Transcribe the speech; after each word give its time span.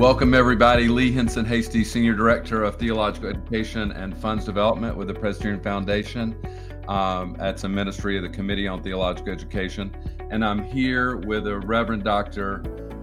Welcome, 0.00 0.32
everybody. 0.32 0.88
Lee 0.88 1.12
Hinson 1.12 1.44
Hasty, 1.44 1.84
Senior 1.84 2.14
Director 2.14 2.64
of 2.64 2.76
Theological 2.76 3.28
Education 3.28 3.92
and 3.92 4.16
Funds 4.16 4.46
Development 4.46 4.96
with 4.96 5.08
the 5.08 5.14
Presbyterian 5.14 5.60
Foundation. 5.60 6.34
Um, 6.88 7.36
that's 7.38 7.64
a 7.64 7.68
ministry 7.68 8.16
of 8.16 8.22
the 8.22 8.30
Committee 8.30 8.66
on 8.66 8.82
Theological 8.82 9.30
Education. 9.30 9.94
And 10.30 10.42
I'm 10.42 10.64
here 10.64 11.18
with 11.18 11.46
a 11.46 11.58
Reverend 11.58 12.02
Dr. 12.02 12.62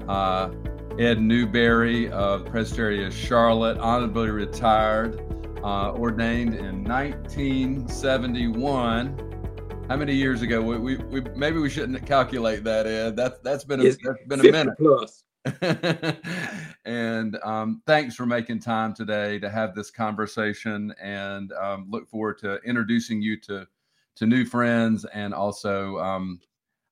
Uh, 0.10 0.50
Ed 0.98 1.21
Newberry 1.21 2.10
of 2.10 2.48
Presbyterian 2.48 3.11
Charlotte, 3.11 3.77
honorably 3.77 4.32
retired, 4.32 5.21
uh, 5.64 5.91
ordained 5.91 6.55
in 6.55 6.84
1971 6.84 9.23
how 9.88 9.95
many 9.95 10.16
years 10.16 10.41
ago? 10.41 10.61
We, 10.61 10.77
we, 10.77 10.95
we, 10.95 11.21
maybe 11.36 11.59
we 11.59 11.70
shouldn't 11.70 12.04
calculate 12.07 12.64
that, 12.64 12.88
Ed. 12.88 13.16
That's 13.16 13.38
that's 13.39 13.64
been 13.64 13.82
a, 13.82 13.84
that's 13.84 13.98
been 14.27 14.39
a 14.41 14.52
minute 14.52 14.77
plus. 14.77 15.24
and 16.86 17.37
um, 17.43 17.82
thanks 17.86 18.15
for 18.15 18.25
making 18.25 18.60
time 18.60 18.93
today 18.93 19.39
to 19.39 19.50
have 19.50 19.75
this 19.75 19.92
conversation, 19.92 20.93
and 21.01 21.51
um, 21.54 21.88
look 21.89 22.10
forward 22.10 22.38
to 22.39 22.55
introducing 22.64 23.21
you 23.21 23.39
to 23.42 23.68
to 24.15 24.25
new 24.25 24.46
friends, 24.46 25.05
and 25.14 25.33
also 25.33 25.97
um, 26.00 26.39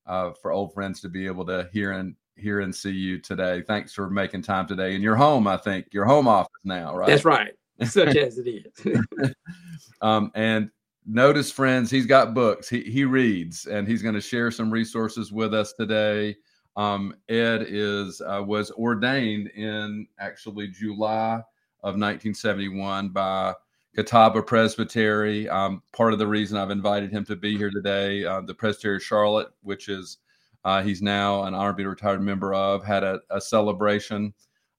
uh, 0.05 0.31
for 0.41 0.51
old 0.51 0.73
friends 0.73 1.01
to 1.01 1.09
be 1.09 1.25
able 1.25 1.45
to 1.45 1.69
hear 1.71 1.91
and 1.91 2.15
hear 2.35 2.59
and 2.59 2.75
see 2.75 2.91
you 2.91 3.19
today. 3.19 3.61
Thanks 3.61 3.93
for 3.93 4.09
making 4.09 4.43
time 4.43 4.67
today 4.67 4.95
in 4.95 5.01
your 5.01 5.15
home. 5.15 5.47
I 5.47 5.57
think 5.57 5.87
your 5.91 6.05
home 6.05 6.27
office 6.27 6.51
now, 6.63 6.95
right? 6.95 7.07
That's 7.07 7.25
right, 7.25 7.53
such 7.83 8.15
as 8.15 8.37
it 8.37 8.47
is. 8.47 9.33
um, 10.01 10.31
and 10.35 10.69
notice, 11.05 11.51
friends, 11.51 11.89
he's 11.89 12.05
got 12.05 12.33
books. 12.33 12.69
He 12.69 12.81
he 12.81 13.05
reads, 13.05 13.65
and 13.65 13.87
he's 13.87 14.01
going 14.01 14.15
to 14.15 14.21
share 14.21 14.51
some 14.51 14.71
resources 14.71 15.31
with 15.31 15.53
us 15.53 15.73
today. 15.73 16.35
Um, 16.75 17.15
Ed 17.29 17.65
is 17.67 18.21
uh, 18.21 18.43
was 18.45 18.71
ordained 18.71 19.47
in 19.49 20.07
actually 20.19 20.67
July 20.67 21.35
of 21.81 21.93
1971 21.93 23.09
by 23.09 23.53
Catawba 23.95 24.41
Presbytery. 24.41 25.47
Um, 25.47 25.81
part 25.93 26.11
of 26.11 26.19
the 26.19 26.27
reason 26.27 26.57
I've 26.57 26.71
invited 26.71 27.11
him 27.11 27.23
to 27.25 27.35
be 27.35 27.57
here 27.57 27.69
today, 27.69 28.25
uh, 28.25 28.41
the 28.41 28.53
Presbytery 28.53 28.97
of 28.97 29.03
Charlotte, 29.03 29.49
which 29.61 29.87
is 29.87 30.17
uh, 30.65 30.81
he's 30.81 31.01
now 31.01 31.43
an 31.43 31.53
honorably 31.53 31.85
retired 31.85 32.21
member 32.21 32.53
of, 32.53 32.83
had 32.83 33.03
a, 33.03 33.21
a 33.29 33.39
celebration 33.39 34.33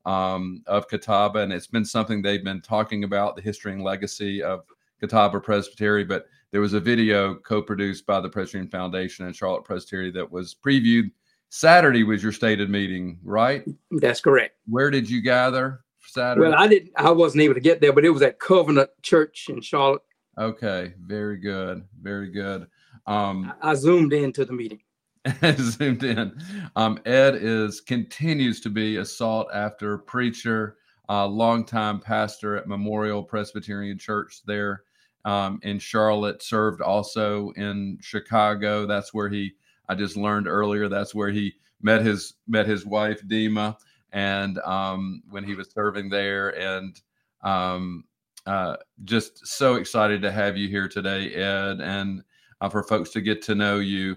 um, 0.04 0.62
of 0.66 0.88
Catawba, 0.88 1.40
and 1.40 1.52
it's 1.52 1.66
been 1.66 1.84
something 1.84 2.20
they've 2.20 2.44
been 2.44 2.60
talking 2.60 3.04
about 3.04 3.36
the 3.36 3.42
history 3.42 3.72
and 3.72 3.82
legacy 3.82 4.42
of 4.42 4.64
Catawba 5.00 5.40
Presbytery. 5.40 6.04
But 6.04 6.26
there 6.50 6.60
was 6.60 6.74
a 6.74 6.80
video 6.80 7.36
co-produced 7.36 8.04
by 8.04 8.20
the 8.20 8.28
Presbyterian 8.28 8.70
Foundation 8.70 9.26
and 9.26 9.34
Charlotte 9.34 9.64
Presbytery 9.64 10.10
that 10.12 10.30
was 10.30 10.54
previewed 10.54 11.10
Saturday 11.48 12.04
was 12.04 12.22
your 12.22 12.32
stated 12.32 12.70
meeting, 12.70 13.18
right? 13.22 13.64
That's 13.90 14.20
correct. 14.20 14.56
Where 14.66 14.90
did 14.90 15.08
you 15.08 15.22
gather 15.22 15.84
Saturday? 16.06 16.48
Well, 16.48 16.58
I 16.58 16.66
didn't. 16.66 16.92
I 16.96 17.10
wasn't 17.10 17.42
able 17.42 17.54
to 17.54 17.60
get 17.60 17.80
there, 17.80 17.92
but 17.92 18.04
it 18.04 18.10
was 18.10 18.22
at 18.22 18.38
Covenant 18.38 18.90
Church 19.02 19.46
in 19.48 19.60
Charlotte. 19.60 20.02
Okay, 20.38 20.92
very 21.00 21.38
good, 21.38 21.84
very 22.02 22.30
good. 22.30 22.66
Um, 23.06 23.52
I, 23.62 23.70
I 23.70 23.74
zoomed 23.74 24.12
into 24.12 24.44
the 24.44 24.52
meeting. 24.52 24.80
zoomed 25.56 26.04
in. 26.04 26.38
Um, 26.76 26.98
Ed 27.06 27.36
is 27.36 27.80
continues 27.80 28.60
to 28.60 28.70
be 28.70 28.96
a 28.96 29.04
sought 29.04 29.48
after 29.54 29.98
preacher, 29.98 30.76
uh, 31.08 31.26
longtime 31.26 32.00
pastor 32.00 32.56
at 32.56 32.68
Memorial 32.68 33.22
Presbyterian 33.22 33.98
Church 33.98 34.42
there 34.46 34.82
um, 35.24 35.58
in 35.62 35.78
Charlotte. 35.78 36.42
Served 36.42 36.80
also 36.80 37.50
in 37.56 37.98
Chicago. 38.00 38.86
That's 38.86 39.14
where 39.14 39.28
he 39.28 39.52
I 39.88 39.94
just 39.94 40.16
learned 40.16 40.48
earlier 40.48 40.88
that's 40.88 41.14
where 41.14 41.30
he 41.30 41.54
met 41.82 42.02
his 42.02 42.34
met 42.46 42.66
his 42.66 42.86
wife 42.86 43.20
Dima, 43.26 43.76
and 44.12 44.58
um, 44.60 45.22
when 45.28 45.44
he 45.44 45.54
was 45.54 45.70
serving 45.70 46.08
there, 46.08 46.58
and 46.58 47.00
um, 47.42 48.04
uh, 48.46 48.76
just 49.04 49.46
so 49.46 49.74
excited 49.74 50.22
to 50.22 50.32
have 50.32 50.56
you 50.56 50.68
here 50.68 50.88
today, 50.88 51.32
Ed, 51.34 51.80
and 51.80 52.22
uh, 52.60 52.68
for 52.68 52.82
folks 52.82 53.10
to 53.10 53.20
get 53.20 53.42
to 53.42 53.54
know 53.54 53.78
you. 53.78 54.16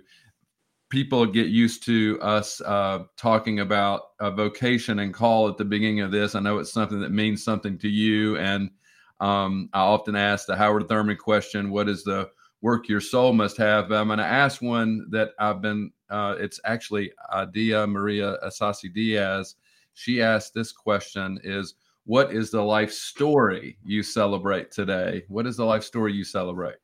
People 0.90 1.24
get 1.28 1.48
used 1.48 1.84
to 1.84 2.18
us 2.20 2.62
uh, 2.62 3.04
talking 3.16 3.60
about 3.60 4.02
a 4.20 4.32
vocation 4.32 5.00
and 5.00 5.14
call 5.14 5.48
at 5.48 5.56
the 5.58 5.66
beginning 5.66 6.00
of 6.00 6.10
this. 6.10 6.34
I 6.34 6.40
know 6.40 6.58
it's 6.58 6.74
something 6.74 7.00
that 7.02 7.12
means 7.12 7.44
something 7.44 7.78
to 7.78 7.88
you, 7.88 8.38
and 8.38 8.72
um, 9.20 9.70
I 9.74 9.82
often 9.82 10.16
ask 10.16 10.48
the 10.48 10.56
Howard 10.56 10.90
Thurman 10.90 11.18
question: 11.18 11.70
"What 11.70 11.90
is 11.90 12.04
the 12.04 12.32
work 12.62 12.90
your 12.90 13.02
soul 13.02 13.34
must 13.34 13.58
have. 13.58 13.92
I'm 13.92 14.08
going 14.08 14.20
to 14.20 14.26
ask 14.26 14.62
one 14.62 15.08
that 15.12 15.32
I've 15.40 15.62
been, 15.62 15.92
uh, 16.10 16.36
it's 16.38 16.60
actually 16.66 17.12
Adia 17.32 17.88
Maria 17.88 18.38
Asasi 18.46 18.94
Diaz. 18.94 19.56
She 19.94 20.22
asked 20.22 20.54
this 20.54 20.72
question 20.72 21.40
is, 21.44 21.76
what 22.06 22.34
is 22.34 22.50
the 22.52 22.62
life 22.62 22.92
story 22.92 23.78
you 23.84 24.02
celebrate 24.02 24.72
today? 24.72 25.24
What 25.28 25.46
is 25.46 25.58
the 25.58 25.66
life 25.66 25.84
story 25.84 26.14
you 26.14 26.24
celebrate? 26.24 26.78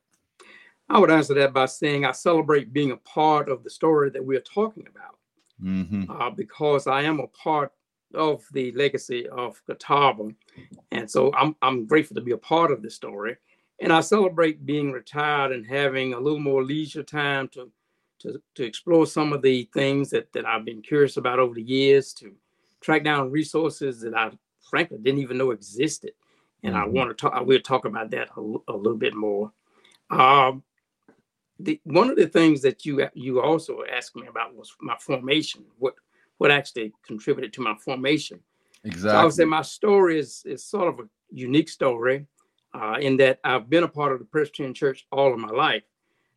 I 0.88 0.98
would 0.98 1.10
answer 1.10 1.34
that 1.34 1.52
by 1.52 1.66
saying 1.66 2.04
I 2.04 2.12
celebrate 2.12 2.72
being 2.72 2.92
a 2.92 2.96
part 2.98 3.48
of 3.48 3.64
the 3.64 3.70
story 3.70 4.10
that 4.10 4.24
we're 4.24 4.40
talking 4.40 4.86
about 4.88 5.18
mm-hmm. 5.62 6.10
uh, 6.10 6.30
because 6.30 6.86
I 6.86 7.02
am 7.02 7.18
a 7.18 7.26
part 7.28 7.72
of 8.14 8.44
the 8.52 8.70
legacy 8.72 9.28
of 9.28 9.60
Catawba. 9.66 10.32
And 10.92 11.10
so 11.10 11.32
I'm, 11.34 11.56
I'm 11.60 11.86
grateful 11.86 12.14
to 12.14 12.20
be 12.20 12.32
a 12.32 12.38
part 12.38 12.70
of 12.70 12.82
the 12.82 12.90
story 12.90 13.36
and 13.78 13.92
I 13.92 14.00
celebrate 14.00 14.64
being 14.64 14.92
retired 14.92 15.52
and 15.52 15.66
having 15.66 16.14
a 16.14 16.20
little 16.20 16.40
more 16.40 16.64
leisure 16.64 17.02
time 17.02 17.48
to 17.48 17.70
to, 18.18 18.40
to 18.54 18.64
explore 18.64 19.06
some 19.06 19.32
of 19.32 19.42
the 19.42 19.68
things 19.74 20.10
that, 20.10 20.32
that 20.32 20.46
I've 20.46 20.64
been 20.64 20.80
curious 20.80 21.18
about 21.18 21.38
over 21.38 21.54
the 21.54 21.62
years, 21.62 22.14
to 22.14 22.32
track 22.80 23.04
down 23.04 23.30
resources 23.30 24.00
that 24.00 24.14
I 24.16 24.30
frankly 24.70 24.98
didn't 25.02 25.20
even 25.20 25.36
know 25.36 25.50
existed. 25.50 26.12
And 26.62 26.74
mm-hmm. 26.74 26.82
I 26.82 26.88
want 26.88 27.10
to 27.10 27.14
talk, 27.14 27.34
I 27.34 27.42
will 27.42 27.60
talk 27.60 27.84
about 27.84 28.10
that 28.12 28.30
a, 28.36 28.40
a 28.40 28.76
little 28.76 28.96
bit 28.96 29.14
more. 29.14 29.52
Um, 30.10 30.62
the, 31.58 31.80
one 31.84 32.10
of 32.10 32.16
the 32.16 32.26
things 32.26 32.62
that 32.62 32.84
you 32.84 33.06
you 33.14 33.40
also 33.40 33.80
asked 33.90 34.14
me 34.16 34.26
about 34.26 34.54
was 34.54 34.74
my 34.80 34.96
formation. 35.00 35.64
What 35.78 35.94
what 36.38 36.50
actually 36.50 36.92
contributed 37.02 37.52
to 37.54 37.62
my 37.62 37.74
formation? 37.82 38.40
Exactly. 38.84 39.10
So 39.10 39.16
I 39.16 39.24
would 39.24 39.32
say 39.32 39.44
my 39.44 39.62
story 39.62 40.18
is 40.18 40.42
is 40.44 40.64
sort 40.64 40.88
of 40.88 41.00
a 41.00 41.08
unique 41.30 41.70
story 41.70 42.26
uh, 42.76 42.98
in 43.00 43.16
that 43.18 43.40
I've 43.44 43.70
been 43.70 43.84
a 43.84 43.88
part 43.88 44.12
of 44.12 44.18
the 44.18 44.24
Presbyterian 44.24 44.74
Church 44.74 45.06
all 45.10 45.32
of 45.32 45.38
my 45.38 45.50
life. 45.50 45.82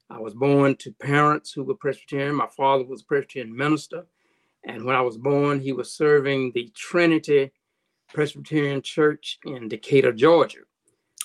I 0.09 0.19
was 0.19 0.33
born 0.33 0.75
to 0.77 0.91
parents 0.91 1.51
who 1.51 1.63
were 1.63 1.75
Presbyterian. 1.75 2.35
My 2.35 2.47
father 2.47 2.83
was 2.83 3.01
a 3.01 3.05
Presbyterian 3.05 3.55
minister. 3.55 4.05
And 4.65 4.83
when 4.85 4.95
I 4.95 5.01
was 5.01 5.17
born, 5.17 5.59
he 5.59 5.71
was 5.71 5.93
serving 5.93 6.51
the 6.53 6.71
Trinity 6.75 7.51
Presbyterian 8.13 8.81
Church 8.81 9.39
in 9.45 9.67
Decatur, 9.67 10.11
Georgia, 10.11 10.59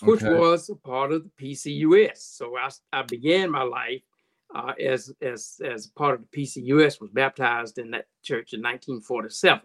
which 0.03 0.23
okay. 0.23 0.35
was 0.35 0.69
a 0.69 0.75
part 0.75 1.13
of 1.13 1.25
the 1.25 1.31
PCUS. 1.41 2.19
So 2.19 2.57
I, 2.57 2.69
I 2.93 3.03
began 3.03 3.51
my 3.51 3.63
life 3.63 4.03
uh, 4.55 4.73
as, 4.81 5.13
as, 5.23 5.61
as 5.65 5.87
part 5.89 6.15
of 6.15 6.21
the 6.23 6.43
PCUS, 6.43 7.01
was 7.01 7.11
baptized 7.11 7.79
in 7.79 7.91
that 7.93 8.07
church 8.23 8.53
in 8.53 8.61
1947. 8.61 9.63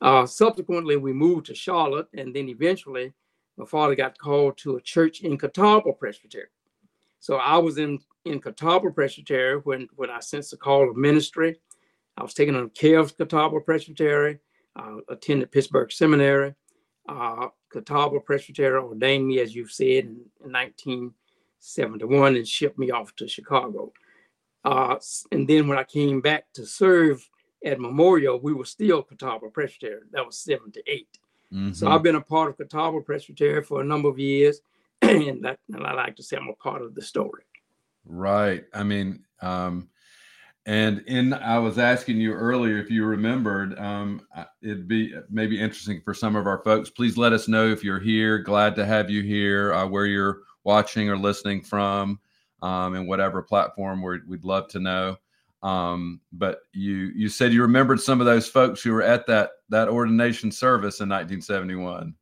Uh, 0.00 0.24
subsequently, 0.24 0.96
we 0.96 1.12
moved 1.12 1.46
to 1.46 1.54
Charlotte, 1.54 2.06
and 2.14 2.34
then 2.34 2.48
eventually 2.48 3.12
my 3.58 3.66
father 3.66 3.96
got 3.96 4.16
called 4.16 4.56
to 4.58 4.76
a 4.76 4.80
church 4.80 5.20
in 5.20 5.36
Catawba 5.36 5.92
Presbytery. 5.92 6.46
So 7.18 7.36
I 7.36 7.58
was 7.58 7.76
in, 7.76 7.98
in 8.24 8.40
Catawba 8.40 8.92
Presbytery 8.92 9.60
when, 9.64 9.88
when 9.96 10.10
I 10.10 10.20
sensed 10.20 10.52
the 10.52 10.56
call 10.56 10.88
of 10.88 10.96
ministry. 10.96 11.56
I 12.16 12.22
was 12.22 12.34
taken 12.34 12.54
on 12.54 12.70
care 12.70 13.00
of 13.00 13.16
Catawba 13.16 13.60
Presbytery, 13.60 14.38
uh, 14.76 14.98
attended 15.08 15.50
Pittsburgh 15.50 15.90
Seminary. 15.90 16.54
Uh, 17.08 17.48
Catawba 17.70 18.20
Presbytery 18.20 18.80
ordained 18.80 19.26
me, 19.26 19.40
as 19.40 19.56
you've 19.56 19.72
said, 19.72 20.04
in, 20.04 20.20
in 20.44 20.52
1971 20.52 22.36
and 22.36 22.46
shipped 22.46 22.78
me 22.78 22.92
off 22.92 23.14
to 23.16 23.26
Chicago. 23.26 23.92
Uh, 24.64 24.96
and 25.32 25.48
then 25.48 25.66
when 25.66 25.78
I 25.78 25.84
came 25.84 26.20
back 26.20 26.44
to 26.54 26.64
serve 26.64 27.28
at 27.64 27.80
Memorial, 27.80 28.38
we 28.38 28.52
were 28.52 28.64
still 28.64 29.02
Catawba 29.02 29.48
Presbytery. 29.50 30.02
That 30.12 30.24
was 30.24 30.38
78. 30.38 31.08
Mm-hmm. 31.52 31.72
So 31.72 31.88
I've 31.88 32.02
been 32.02 32.16
a 32.16 32.20
part 32.20 32.50
of 32.50 32.56
Catawba 32.56 33.00
Presbytery 33.02 33.62
for 33.62 33.80
a 33.80 33.84
number 33.84 34.08
of 34.08 34.18
years, 34.18 34.60
and, 35.02 35.44
that, 35.44 35.58
and 35.72 35.86
I 35.86 35.94
like 35.94 36.16
to 36.16 36.22
say 36.22 36.36
I'm 36.36 36.48
a 36.48 36.54
part 36.54 36.82
of 36.82 36.94
the 36.94 37.02
story. 37.02 37.44
Right. 38.04 38.64
I 38.74 38.82
mean, 38.82 39.24
um, 39.40 39.88
and 40.66 41.02
in 41.06 41.32
I 41.32 41.58
was 41.58 41.78
asking 41.78 42.18
you 42.18 42.34
earlier 42.34 42.76
if 42.76 42.90
you 42.90 43.06
remembered. 43.06 43.78
Um, 43.78 44.20
it'd 44.60 44.86
be 44.86 45.14
maybe 45.30 45.58
interesting 45.58 46.02
for 46.04 46.12
some 46.12 46.36
of 46.36 46.46
our 46.46 46.62
folks. 46.62 46.90
Please 46.90 47.16
let 47.16 47.32
us 47.32 47.48
know 47.48 47.68
if 47.68 47.82
you're 47.82 47.98
here. 47.98 48.38
Glad 48.38 48.74
to 48.76 48.84
have 48.84 49.08
you 49.08 49.22
here. 49.22 49.72
Uh, 49.72 49.86
where 49.86 50.04
you're 50.04 50.40
watching 50.64 51.08
or 51.08 51.16
listening 51.16 51.62
from, 51.62 52.20
um, 52.60 52.94
and 52.94 53.08
whatever 53.08 53.40
platform 53.40 54.02
we'd 54.02 54.44
love 54.44 54.68
to 54.68 54.78
know. 54.78 55.16
Um, 55.62 56.20
but 56.32 56.60
you 56.72 57.10
you 57.14 57.28
said 57.28 57.52
you 57.52 57.62
remembered 57.62 58.00
some 58.00 58.20
of 58.20 58.26
those 58.26 58.48
folks 58.48 58.80
who 58.82 58.92
were 58.92 59.02
at 59.02 59.26
that 59.26 59.50
that 59.70 59.88
ordination 59.88 60.52
service 60.52 61.00
in 61.00 61.08
1971. 61.08 62.14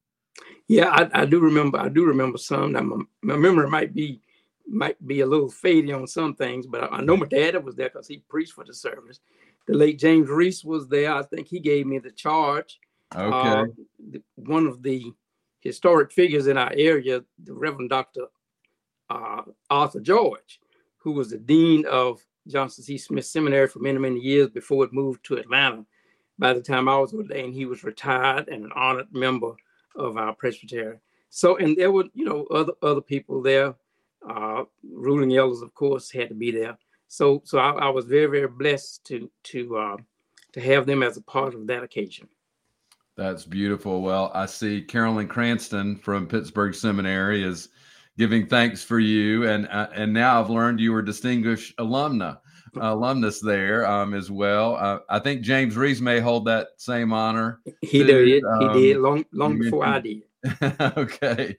Yeah, 0.68 0.88
I, 0.88 1.22
I 1.22 1.24
do 1.26 1.38
remember. 1.38 1.78
I 1.78 1.88
do 1.88 2.04
remember 2.04 2.38
some. 2.38 2.72
Now, 2.72 2.80
my, 2.80 3.04
my, 3.22 3.36
memory 3.36 3.68
might 3.68 3.94
be 3.94 4.20
might 4.66 5.04
be 5.06 5.20
a 5.20 5.26
little 5.26 5.50
fading 5.50 5.94
on 5.94 6.06
some 6.06 6.34
things, 6.34 6.66
but 6.66 6.84
I, 6.84 6.96
I 6.96 7.00
know 7.02 7.16
my 7.16 7.26
dad 7.26 7.62
was 7.62 7.76
there 7.76 7.88
because 7.88 8.08
he 8.08 8.24
preached 8.28 8.54
for 8.54 8.64
the 8.64 8.74
service. 8.74 9.20
The 9.68 9.74
late 9.74 9.98
James 9.98 10.28
Reese 10.28 10.64
was 10.64 10.88
there. 10.88 11.14
I 11.14 11.22
think 11.22 11.46
he 11.46 11.60
gave 11.60 11.86
me 11.86 11.98
the 11.98 12.10
charge 12.10 12.80
Okay. 13.14 13.70
Uh, 14.12 14.18
one 14.34 14.66
of 14.66 14.82
the 14.82 15.12
historic 15.60 16.12
figures 16.12 16.46
in 16.46 16.56
our 16.56 16.72
area, 16.76 17.22
the 17.42 17.54
Reverend 17.54 17.90
Dr. 17.90 18.26
Uh, 19.08 19.42
Arthur 19.70 20.00
George, 20.00 20.60
who 20.98 21.12
was 21.12 21.30
the 21.30 21.38
dean 21.38 21.84
of 21.86 22.24
Johnson 22.46 22.84
C. 22.84 22.98
Smith 22.98 23.24
Seminary 23.24 23.68
for 23.68 23.80
many, 23.80 23.98
many 23.98 24.20
years 24.20 24.48
before 24.50 24.84
it 24.84 24.92
moved 24.92 25.24
to 25.24 25.36
Atlanta. 25.36 25.84
By 26.38 26.52
the 26.52 26.60
time 26.60 26.88
I 26.88 26.98
was 26.98 27.14
ordained, 27.14 27.54
he 27.54 27.64
was 27.64 27.84
retired 27.84 28.48
and 28.48 28.64
an 28.64 28.72
honored 28.74 29.12
member 29.12 29.52
of 29.94 30.16
our 30.16 30.34
presbytery. 30.34 30.98
So, 31.30 31.56
and 31.56 31.76
there 31.76 31.90
were, 31.90 32.04
you 32.14 32.24
know, 32.24 32.44
other 32.46 32.72
other 32.82 33.00
people 33.00 33.42
there. 33.42 33.74
Uh, 34.28 34.64
ruling 34.82 35.34
elders, 35.36 35.62
of 35.62 35.74
course, 35.74 36.10
had 36.10 36.28
to 36.28 36.34
be 36.34 36.50
there. 36.50 36.76
So, 37.08 37.42
so 37.44 37.58
I, 37.58 37.70
I 37.72 37.88
was 37.88 38.06
very, 38.06 38.26
very 38.26 38.48
blessed 38.48 39.04
to 39.06 39.30
to 39.44 39.76
uh, 39.76 39.96
to 40.52 40.60
have 40.60 40.86
them 40.86 41.02
as 41.02 41.16
a 41.16 41.22
part 41.22 41.54
of 41.54 41.66
that 41.66 41.82
occasion. 41.82 42.28
That's 43.16 43.44
beautiful. 43.44 44.02
Well, 44.02 44.30
I 44.34 44.46
see 44.46 44.82
Carolyn 44.82 45.28
Cranston 45.28 45.96
from 45.96 46.26
Pittsburgh 46.26 46.74
Seminary 46.74 47.42
is 47.42 47.70
giving 48.18 48.46
thanks 48.46 48.82
for 48.82 48.98
you, 48.98 49.48
and 49.48 49.68
uh, 49.68 49.88
and 49.94 50.12
now 50.12 50.40
I've 50.40 50.50
learned 50.50 50.80
you 50.80 50.92
were 50.92 51.02
distinguished 51.02 51.76
alumna 51.78 52.38
alumnus 52.80 53.40
there 53.40 53.86
um, 53.86 54.14
as 54.14 54.30
well. 54.30 54.76
Uh, 54.76 54.98
I 55.08 55.18
think 55.18 55.42
James 55.42 55.76
Reese 55.76 56.00
may 56.00 56.20
hold 56.20 56.44
that 56.46 56.68
same 56.76 57.12
honor. 57.12 57.60
He 57.80 57.98
too. 57.98 58.24
did. 58.24 58.44
Um, 58.44 58.74
he 58.74 58.82
did 58.92 58.98
long 58.98 59.24
long 59.32 59.58
before 59.58 59.86
I 59.86 60.00
did. 60.00 60.22
okay, 60.96 61.56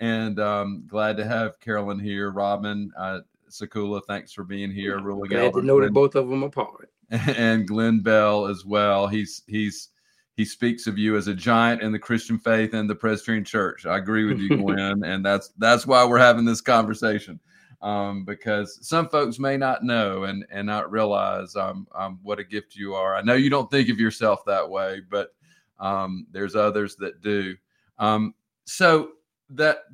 and 0.00 0.38
um, 0.40 0.84
glad 0.86 1.16
to 1.16 1.24
have 1.24 1.58
Carolyn 1.60 1.98
here. 1.98 2.30
Robin 2.30 2.90
uh, 2.98 3.20
Sakula, 3.50 4.02
thanks 4.06 4.32
for 4.32 4.44
being 4.44 4.70
here. 4.70 5.00
Really 5.00 5.28
glad 5.28 5.54
to 5.54 5.62
know 5.62 5.80
that 5.80 5.92
both 5.92 6.14
of 6.14 6.28
them 6.28 6.42
apart. 6.42 6.90
And 7.08 7.68
Glenn 7.68 8.00
Bell 8.00 8.46
as 8.46 8.64
well. 8.64 9.06
He's 9.06 9.44
he's 9.46 9.90
he 10.36 10.44
speaks 10.44 10.86
of 10.86 10.98
you 10.98 11.16
as 11.16 11.28
a 11.28 11.34
giant 11.34 11.82
in 11.82 11.92
the 11.92 11.98
Christian 11.98 12.38
faith 12.38 12.74
and 12.74 12.88
the 12.88 12.94
Presbyterian 12.94 13.44
Church. 13.44 13.86
I 13.86 13.96
agree 13.96 14.24
with 14.24 14.38
you, 14.38 14.56
Gwen, 14.56 15.02
and 15.02 15.24
that's 15.24 15.48
that's 15.58 15.86
why 15.86 16.04
we're 16.04 16.18
having 16.18 16.44
this 16.44 16.60
conversation 16.60 17.40
um, 17.82 18.24
because 18.24 18.78
some 18.86 19.08
folks 19.08 19.38
may 19.38 19.56
not 19.56 19.84
know 19.84 20.24
and 20.24 20.44
and 20.50 20.66
not 20.66 20.90
realize 20.90 21.56
um, 21.56 21.86
um, 21.94 22.18
what 22.22 22.38
a 22.38 22.44
gift 22.44 22.76
you 22.76 22.94
are. 22.94 23.14
I 23.14 23.22
know 23.22 23.34
you 23.34 23.50
don't 23.50 23.70
think 23.70 23.88
of 23.88 24.00
yourself 24.00 24.44
that 24.46 24.68
way, 24.68 25.00
but 25.08 25.34
um, 25.78 26.26
there's 26.30 26.56
others 26.56 26.96
that 26.96 27.20
do. 27.20 27.56
Um, 27.98 28.34
so 28.64 29.12
that 29.50 29.84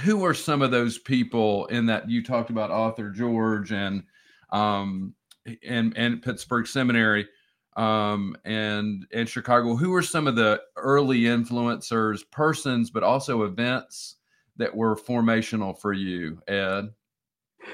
who 0.00 0.24
are 0.24 0.34
some 0.34 0.62
of 0.62 0.70
those 0.70 0.98
people 0.98 1.66
in 1.66 1.86
that 1.86 2.10
you 2.10 2.22
talked 2.22 2.50
about 2.50 2.70
Arthur 2.70 3.10
George 3.10 3.72
and 3.72 4.02
um, 4.50 5.14
and 5.66 5.96
and 5.96 6.22
Pittsburgh 6.22 6.66
Seminary 6.66 7.28
um, 7.78 8.36
and 8.44 9.06
and 9.12 9.28
Chicago. 9.28 9.76
Who 9.76 9.90
were 9.90 10.02
some 10.02 10.26
of 10.26 10.36
the 10.36 10.60
early 10.76 11.20
influencers, 11.20 12.28
persons, 12.30 12.90
but 12.90 13.02
also 13.02 13.44
events 13.44 14.16
that 14.56 14.74
were 14.74 14.96
formational 14.96 15.78
for 15.78 15.92
you, 15.92 16.42
Ed? 16.48 16.90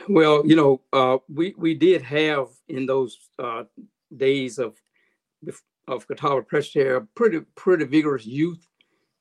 Well, 0.08 0.46
you 0.46 0.56
know, 0.56 0.82
uh, 0.92 1.18
we 1.28 1.54
we 1.56 1.74
did 1.74 2.02
have 2.02 2.48
in 2.68 2.86
those 2.86 3.30
uh, 3.38 3.64
days 4.16 4.58
of 4.58 4.76
of 5.88 6.06
Catawba 6.06 6.42
Presbytery 6.42 7.00
pretty 7.14 7.40
pretty 7.54 7.86
vigorous 7.86 8.26
youth 8.26 8.68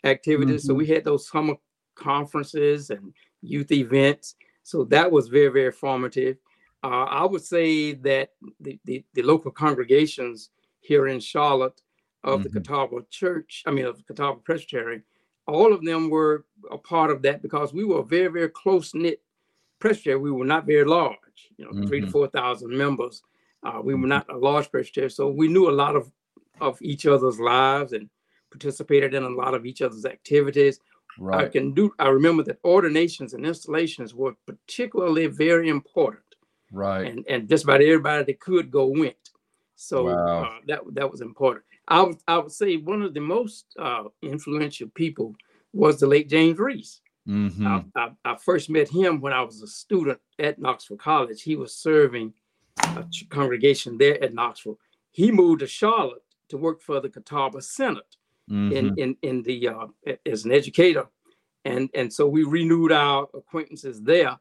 activities. 0.03 0.63
Mm-hmm. 0.63 0.67
So 0.67 0.73
we 0.73 0.87
had 0.87 1.05
those 1.05 1.29
summer 1.29 1.55
conferences 1.95 2.89
and 2.89 3.13
youth 3.41 3.71
events. 3.71 4.35
So 4.63 4.83
that 4.85 5.09
was 5.09 5.29
very 5.29 5.49
very 5.49 5.71
formative. 5.71 6.37
Uh, 6.83 7.05
I 7.05 7.23
would 7.23 7.41
say 7.41 7.93
that 7.93 8.31
the, 8.59 8.77
the, 8.83 9.05
the 9.13 9.21
local 9.21 9.51
congregations 9.51 10.49
here 10.83 11.07
in 11.07 11.19
Charlotte 11.19 11.81
of 12.23 12.41
mm-hmm. 12.41 12.53
the 12.53 12.61
Catawba 12.61 13.05
Church, 13.09 13.63
I 13.65 13.71
mean, 13.71 13.85
of 13.85 14.05
Catawba 14.05 14.41
Presbytery, 14.41 15.01
all 15.47 15.73
of 15.73 15.83
them 15.83 16.09
were 16.09 16.45
a 16.71 16.77
part 16.77 17.11
of 17.11 17.21
that 17.23 17.41
because 17.41 17.73
we 17.73 17.83
were 17.83 17.99
a 17.99 18.05
very, 18.05 18.27
very 18.27 18.49
close 18.49 18.93
knit 18.93 19.21
presbytery. 19.79 20.19
We 20.19 20.31
were 20.31 20.45
not 20.45 20.65
very 20.65 20.85
large, 20.85 21.17
you 21.57 21.65
know, 21.65 21.71
mm-hmm. 21.71 21.87
three 21.87 21.99
to 21.99 22.05
mm-hmm. 22.05 22.11
4,000 22.11 22.69
members. 22.69 23.21
Uh, 23.63 23.81
we 23.83 23.93
were 23.93 24.01
mm-hmm. 24.01 24.09
not 24.09 24.29
a 24.29 24.37
large 24.37 24.71
presbytery. 24.71 25.09
So 25.09 25.29
we 25.29 25.47
knew 25.47 25.69
a 25.69 25.71
lot 25.71 25.95
of, 25.95 26.11
of 26.61 26.81
each 26.81 27.05
other's 27.05 27.39
lives 27.39 27.93
and 27.93 28.09
participated 28.51 29.13
in 29.13 29.23
a 29.23 29.29
lot 29.29 29.53
of 29.53 29.65
each 29.65 29.81
other's 29.81 30.05
activities. 30.05 30.79
Right. 31.19 31.45
I 31.45 31.49
can 31.49 31.73
do, 31.73 31.93
I 31.99 32.07
remember 32.07 32.43
that 32.43 32.59
ordinations 32.63 33.33
and 33.33 33.45
installations 33.45 34.13
were 34.13 34.35
particularly 34.45 35.27
very 35.27 35.69
important. 35.69 36.23
Right. 36.71 37.05
And, 37.05 37.25
and 37.29 37.47
just 37.47 37.65
about 37.65 37.81
everybody 37.81 38.23
that 38.23 38.39
could 38.39 38.71
go 38.71 38.87
went. 38.87 39.22
So 39.83 40.05
wow. 40.05 40.43
uh, 40.43 40.49
that 40.67 40.81
that 40.93 41.11
was 41.11 41.21
important. 41.21 41.65
I 41.87 42.01
would 42.01 42.17
I 42.27 42.37
would 42.37 42.51
say 42.51 42.77
one 42.77 43.01
of 43.01 43.13
the 43.13 43.19
most 43.19 43.65
uh, 43.77 44.05
influential 44.21 44.89
people 44.95 45.35
was 45.73 45.99
the 45.99 46.07
late 46.07 46.29
James 46.29 46.57
Reese. 46.57 47.01
Mm-hmm. 47.27 47.67
I, 47.67 47.83
I, 47.95 48.09
I, 48.25 48.35
first 48.35 48.69
met 48.69 48.89
him 48.89 49.21
when 49.21 49.31
I 49.31 49.41
was 49.41 49.61
a 49.61 49.67
student 49.67 50.19
at 50.39 50.59
Knoxville 50.59 50.97
College. 50.97 51.41
He 51.41 51.55
was 51.55 51.73
serving 51.73 52.33
a 52.79 53.05
congregation 53.29 53.97
there 53.97 54.21
at 54.21 54.33
Knoxville. 54.33 54.77
He 55.11 55.31
moved 55.31 55.61
to 55.61 55.67
Charlotte 55.67 56.23
to 56.49 56.57
work 56.57 56.81
for 56.81 56.99
the 56.99 57.07
Catawba 57.07 57.61
Synod 57.61 58.03
mm-hmm. 58.49 58.73
in 58.73 58.93
in 58.97 59.17
in 59.21 59.43
the 59.43 59.67
uh, 59.67 59.87
as 60.25 60.45
an 60.45 60.51
educator, 60.51 61.07
and 61.65 61.89
and 61.93 62.11
so 62.11 62.27
we 62.27 62.43
renewed 62.43 62.91
our 62.91 63.27
acquaintances 63.33 64.01
there, 64.01 64.37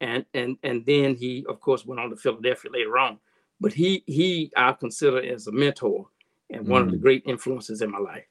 and 0.00 0.24
and 0.34 0.56
and 0.62 0.86
then 0.86 1.14
he 1.16 1.44
of 1.48 1.60
course 1.60 1.84
went 1.84 2.00
on 2.00 2.10
to 2.10 2.16
Philadelphia 2.16 2.70
later 2.70 2.96
on 2.98 3.18
but 3.64 3.72
he 3.72 4.04
he 4.06 4.52
I 4.58 4.72
consider 4.72 5.24
as 5.24 5.46
a 5.46 5.52
mentor 5.52 6.06
and 6.50 6.68
one 6.68 6.82
mm. 6.82 6.84
of 6.84 6.90
the 6.92 6.98
mm. 6.98 7.00
great 7.00 7.22
influences 7.24 7.80
in 7.80 7.90
my 7.90 7.98
life. 7.98 8.26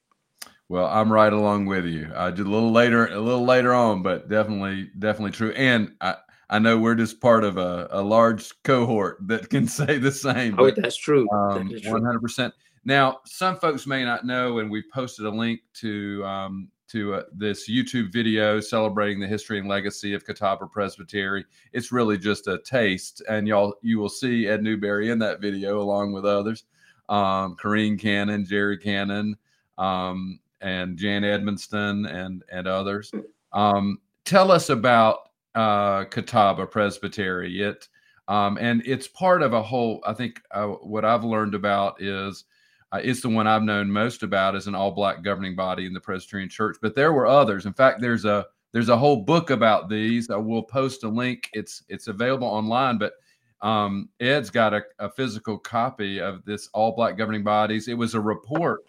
Well, 0.69 0.85
I'm 0.85 1.11
right 1.11 1.33
along 1.33 1.65
with 1.65 1.85
you. 1.85 2.11
I 2.15 2.29
did 2.29 2.45
a 2.45 2.49
little 2.49 2.71
later, 2.71 3.07
a 3.07 3.19
little 3.19 3.43
later 3.43 3.73
on, 3.73 4.03
but 4.03 4.29
definitely, 4.29 4.91
definitely 4.99 5.31
true. 5.31 5.51
And 5.53 5.95
I, 6.01 6.17
I 6.51 6.59
know 6.59 6.77
we're 6.77 6.93
just 6.93 7.19
part 7.19 7.43
of 7.43 7.57
a, 7.57 7.87
a 7.89 8.01
large 8.03 8.53
cohort 8.61 9.17
that 9.27 9.49
can 9.49 9.67
say 9.67 9.97
the 9.97 10.11
same. 10.11 10.53
Oh, 10.59 10.65
but, 10.65 10.75
that's 10.75 10.97
true. 10.97 11.27
Um, 11.31 11.69
that 11.69 11.83
100%. 11.83 12.51
Now, 12.85 13.21
some 13.25 13.57
folks 13.57 13.87
may 13.87 14.05
not 14.05 14.27
know, 14.27 14.59
and 14.59 14.69
we 14.69 14.83
posted 14.93 15.25
a 15.25 15.31
link 15.31 15.61
to 15.81 16.23
um, 16.25 16.69
to 16.93 17.15
uh, 17.15 17.23
this 17.33 17.67
YouTube 17.67 18.13
video 18.13 18.59
celebrating 18.59 19.19
the 19.19 19.27
history 19.27 19.57
and 19.57 19.67
legacy 19.67 20.13
of 20.13 20.23
Catawba 20.23 20.67
Presbytery. 20.67 21.43
It's 21.73 21.91
really 21.91 22.19
just 22.19 22.47
a 22.47 22.59
taste, 22.59 23.23
and 23.27 23.47
y'all 23.47 23.73
you 23.81 23.97
will 23.97 24.09
see 24.09 24.47
Ed 24.47 24.61
Newberry 24.61 25.09
in 25.09 25.17
that 25.19 25.41
video 25.41 25.81
along 25.81 26.13
with 26.13 26.23
others, 26.23 26.65
um, 27.09 27.55
Cannon, 27.57 28.45
Jerry 28.45 28.77
Cannon, 28.77 29.35
um, 29.79 30.39
and 30.61 30.95
Jan 30.95 31.23
Edmonston, 31.23 32.07
and 32.13 32.43
and 32.51 32.67
others. 32.67 33.11
Um, 33.53 33.97
tell 34.23 34.51
us 34.51 34.69
about 34.69 35.29
uh, 35.55 36.05
Catawba 36.05 36.67
Presbytery. 36.67 37.59
It 37.59 37.87
um, 38.27 38.59
and 38.61 38.83
it's 38.85 39.07
part 39.07 39.41
of 39.41 39.53
a 39.53 39.63
whole. 39.63 39.99
I 40.05 40.13
think 40.13 40.43
uh, 40.51 40.67
what 40.67 41.05
I've 41.05 41.23
learned 41.23 41.55
about 41.55 41.99
is 41.99 42.45
uh, 42.93 42.99
it's 43.03 43.21
the 43.21 43.29
one 43.29 43.47
I've 43.47 43.63
known 43.63 43.89
most 43.89 44.21
about 44.21 44.55
as 44.55 44.67
an 44.67 44.75
all 44.75 44.91
black 44.91 45.23
governing 45.23 45.55
body 45.55 45.87
in 45.87 45.93
the 45.93 45.99
Presbyterian 45.99 46.47
Church. 46.47 46.77
But 46.81 46.93
there 46.93 47.11
were 47.11 47.25
others. 47.25 47.65
In 47.65 47.73
fact, 47.73 48.01
there's 48.01 48.23
a 48.23 48.45
there's 48.71 48.89
a 48.89 48.97
whole 48.97 49.17
book 49.17 49.49
about 49.49 49.89
these. 49.89 50.29
I 50.29 50.37
will 50.37 50.63
post 50.63 51.03
a 51.03 51.09
link. 51.09 51.49
It's 51.53 51.83
it's 51.89 52.07
available 52.07 52.47
online, 52.47 52.99
but 52.99 53.13
um, 53.61 54.09
Ed's 54.19 54.49
got 54.49 54.73
a, 54.73 54.83
a, 54.99 55.09
physical 55.09 55.57
copy 55.57 56.19
of 56.19 56.43
this 56.43 56.67
all 56.73 56.93
black 56.93 57.17
governing 57.17 57.45
bodies. 57.45 57.87
It 57.87 57.93
was 57.93 58.13
a 58.13 58.19
report 58.19 58.81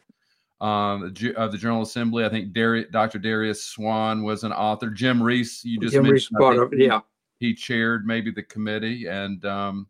um, 0.60 1.14
of 1.36 1.52
the 1.52 1.58
General 1.58 1.82
Assembly. 1.82 2.24
I 2.24 2.28
think 2.28 2.52
Dr. 2.52 3.20
Darius 3.20 3.64
Swann 3.64 4.24
was 4.24 4.42
an 4.42 4.52
author. 4.52 4.90
Jim 4.90 5.22
Reese, 5.22 5.64
you 5.64 5.78
just 5.78 5.92
Jim 5.92 6.02
mentioned, 6.02 6.40
Reese 6.40 6.88
yeah, 6.88 7.00
he 7.38 7.54
chaired 7.54 8.04
maybe 8.04 8.32
the 8.32 8.42
committee 8.42 9.06
and 9.06 9.44
um, 9.44 9.86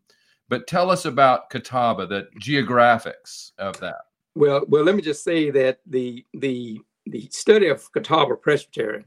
but 0.48 0.66
tell 0.66 0.90
us 0.90 1.04
about 1.04 1.50
Catawba, 1.50 2.06
the 2.06 2.28
geographics 2.40 3.52
of 3.58 3.78
that. 3.80 4.02
Well, 4.34 4.64
well, 4.68 4.84
let 4.84 4.94
me 4.94 5.02
just 5.02 5.24
say 5.24 5.50
that 5.50 5.80
the 5.86 6.24
the 6.34 6.80
the 7.06 7.28
study 7.30 7.68
of 7.68 7.90
Catawba 7.92 8.36
Presbytery 8.36 9.04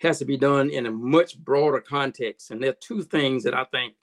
has 0.00 0.18
to 0.20 0.24
be 0.24 0.36
done 0.36 0.70
in 0.70 0.86
a 0.86 0.90
much 0.90 1.38
broader 1.38 1.80
context, 1.80 2.50
and 2.50 2.62
there 2.62 2.70
are 2.70 2.76
two 2.80 3.02
things 3.02 3.42
that 3.44 3.54
I 3.54 3.64
think 3.64 3.94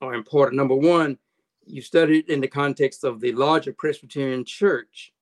are 0.00 0.14
important. 0.14 0.56
Number 0.56 0.74
one, 0.74 1.18
you 1.64 1.80
study 1.82 2.18
it 2.18 2.28
in 2.28 2.40
the 2.40 2.48
context 2.48 3.04
of 3.04 3.20
the 3.20 3.32
larger 3.32 3.72
Presbyterian 3.72 4.44
Church. 4.44 5.12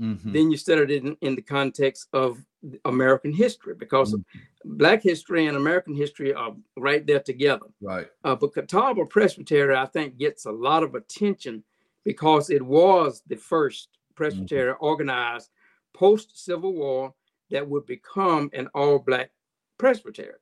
Mm-hmm. 0.00 0.32
Then 0.32 0.50
you 0.50 0.56
studied 0.56 0.90
it 0.90 1.04
in, 1.04 1.16
in 1.20 1.34
the 1.34 1.42
context 1.42 2.08
of 2.12 2.38
American 2.84 3.32
history 3.32 3.74
because 3.74 4.14
mm-hmm. 4.14 4.76
Black 4.76 5.02
history 5.02 5.46
and 5.46 5.56
American 5.56 5.94
history 5.94 6.34
are 6.34 6.54
right 6.76 7.06
there 7.06 7.20
together. 7.20 7.66
Right. 7.80 8.06
Uh, 8.24 8.36
but 8.36 8.54
Catawba 8.54 9.06
Presbytery, 9.06 9.76
I 9.76 9.86
think, 9.86 10.18
gets 10.18 10.44
a 10.46 10.52
lot 10.52 10.82
of 10.82 10.94
attention 10.94 11.64
because 12.04 12.50
it 12.50 12.62
was 12.62 13.22
the 13.26 13.36
first 13.36 13.88
presbytery 14.14 14.72
mm-hmm. 14.72 14.84
organized 14.84 15.50
post 15.94 16.44
Civil 16.44 16.74
War 16.74 17.14
that 17.50 17.68
would 17.68 17.86
become 17.86 18.50
an 18.52 18.68
all 18.74 18.98
Black 18.98 19.30
presbytery. 19.78 20.34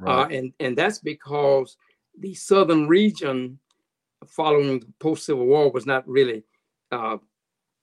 Uh, 0.00 0.04
right. 0.04 0.24
Uh, 0.24 0.28
and, 0.28 0.52
and 0.60 0.76
that's 0.76 0.98
because 0.98 1.76
the 2.18 2.34
southern 2.34 2.88
region 2.88 3.58
following 4.26 4.80
the 4.80 4.86
post 4.98 5.26
Civil 5.26 5.46
War 5.46 5.70
was 5.70 5.86
not 5.86 6.06
really 6.08 6.44
uh, 6.92 7.18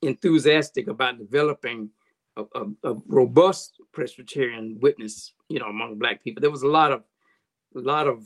enthusiastic 0.01 0.87
about 0.87 1.17
developing 1.17 1.89
a, 2.37 2.43
a, 2.55 2.91
a, 2.91 2.95
robust 3.07 3.79
Presbyterian 3.91 4.77
witness, 4.81 5.33
you 5.49 5.59
know, 5.59 5.67
among 5.67 5.99
black 5.99 6.23
people. 6.23 6.41
There 6.41 6.49
was 6.49 6.63
a 6.63 6.67
lot 6.67 6.91
of 6.91 7.03
a 7.75 7.79
lot 7.79 8.07
of 8.07 8.25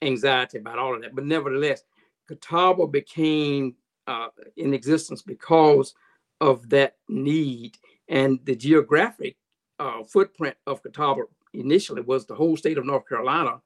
anxiety 0.00 0.58
about 0.58 0.78
all 0.78 0.94
of 0.94 1.02
that, 1.02 1.14
but 1.14 1.24
nevertheless, 1.24 1.82
Catawba 2.28 2.86
became 2.86 3.74
uh, 4.06 4.28
in 4.56 4.74
existence 4.74 5.22
because 5.22 5.94
of 6.40 6.68
that 6.70 6.96
need 7.08 7.78
and 8.08 8.38
the 8.44 8.54
geographic 8.54 9.36
uh, 9.78 10.04
footprint 10.04 10.56
of 10.66 10.82
Catawba 10.82 11.22
initially 11.54 12.02
was 12.02 12.26
the 12.26 12.34
whole 12.34 12.56
state 12.56 12.78
of 12.78 12.84
North 12.84 13.08
Carolina, 13.08 13.60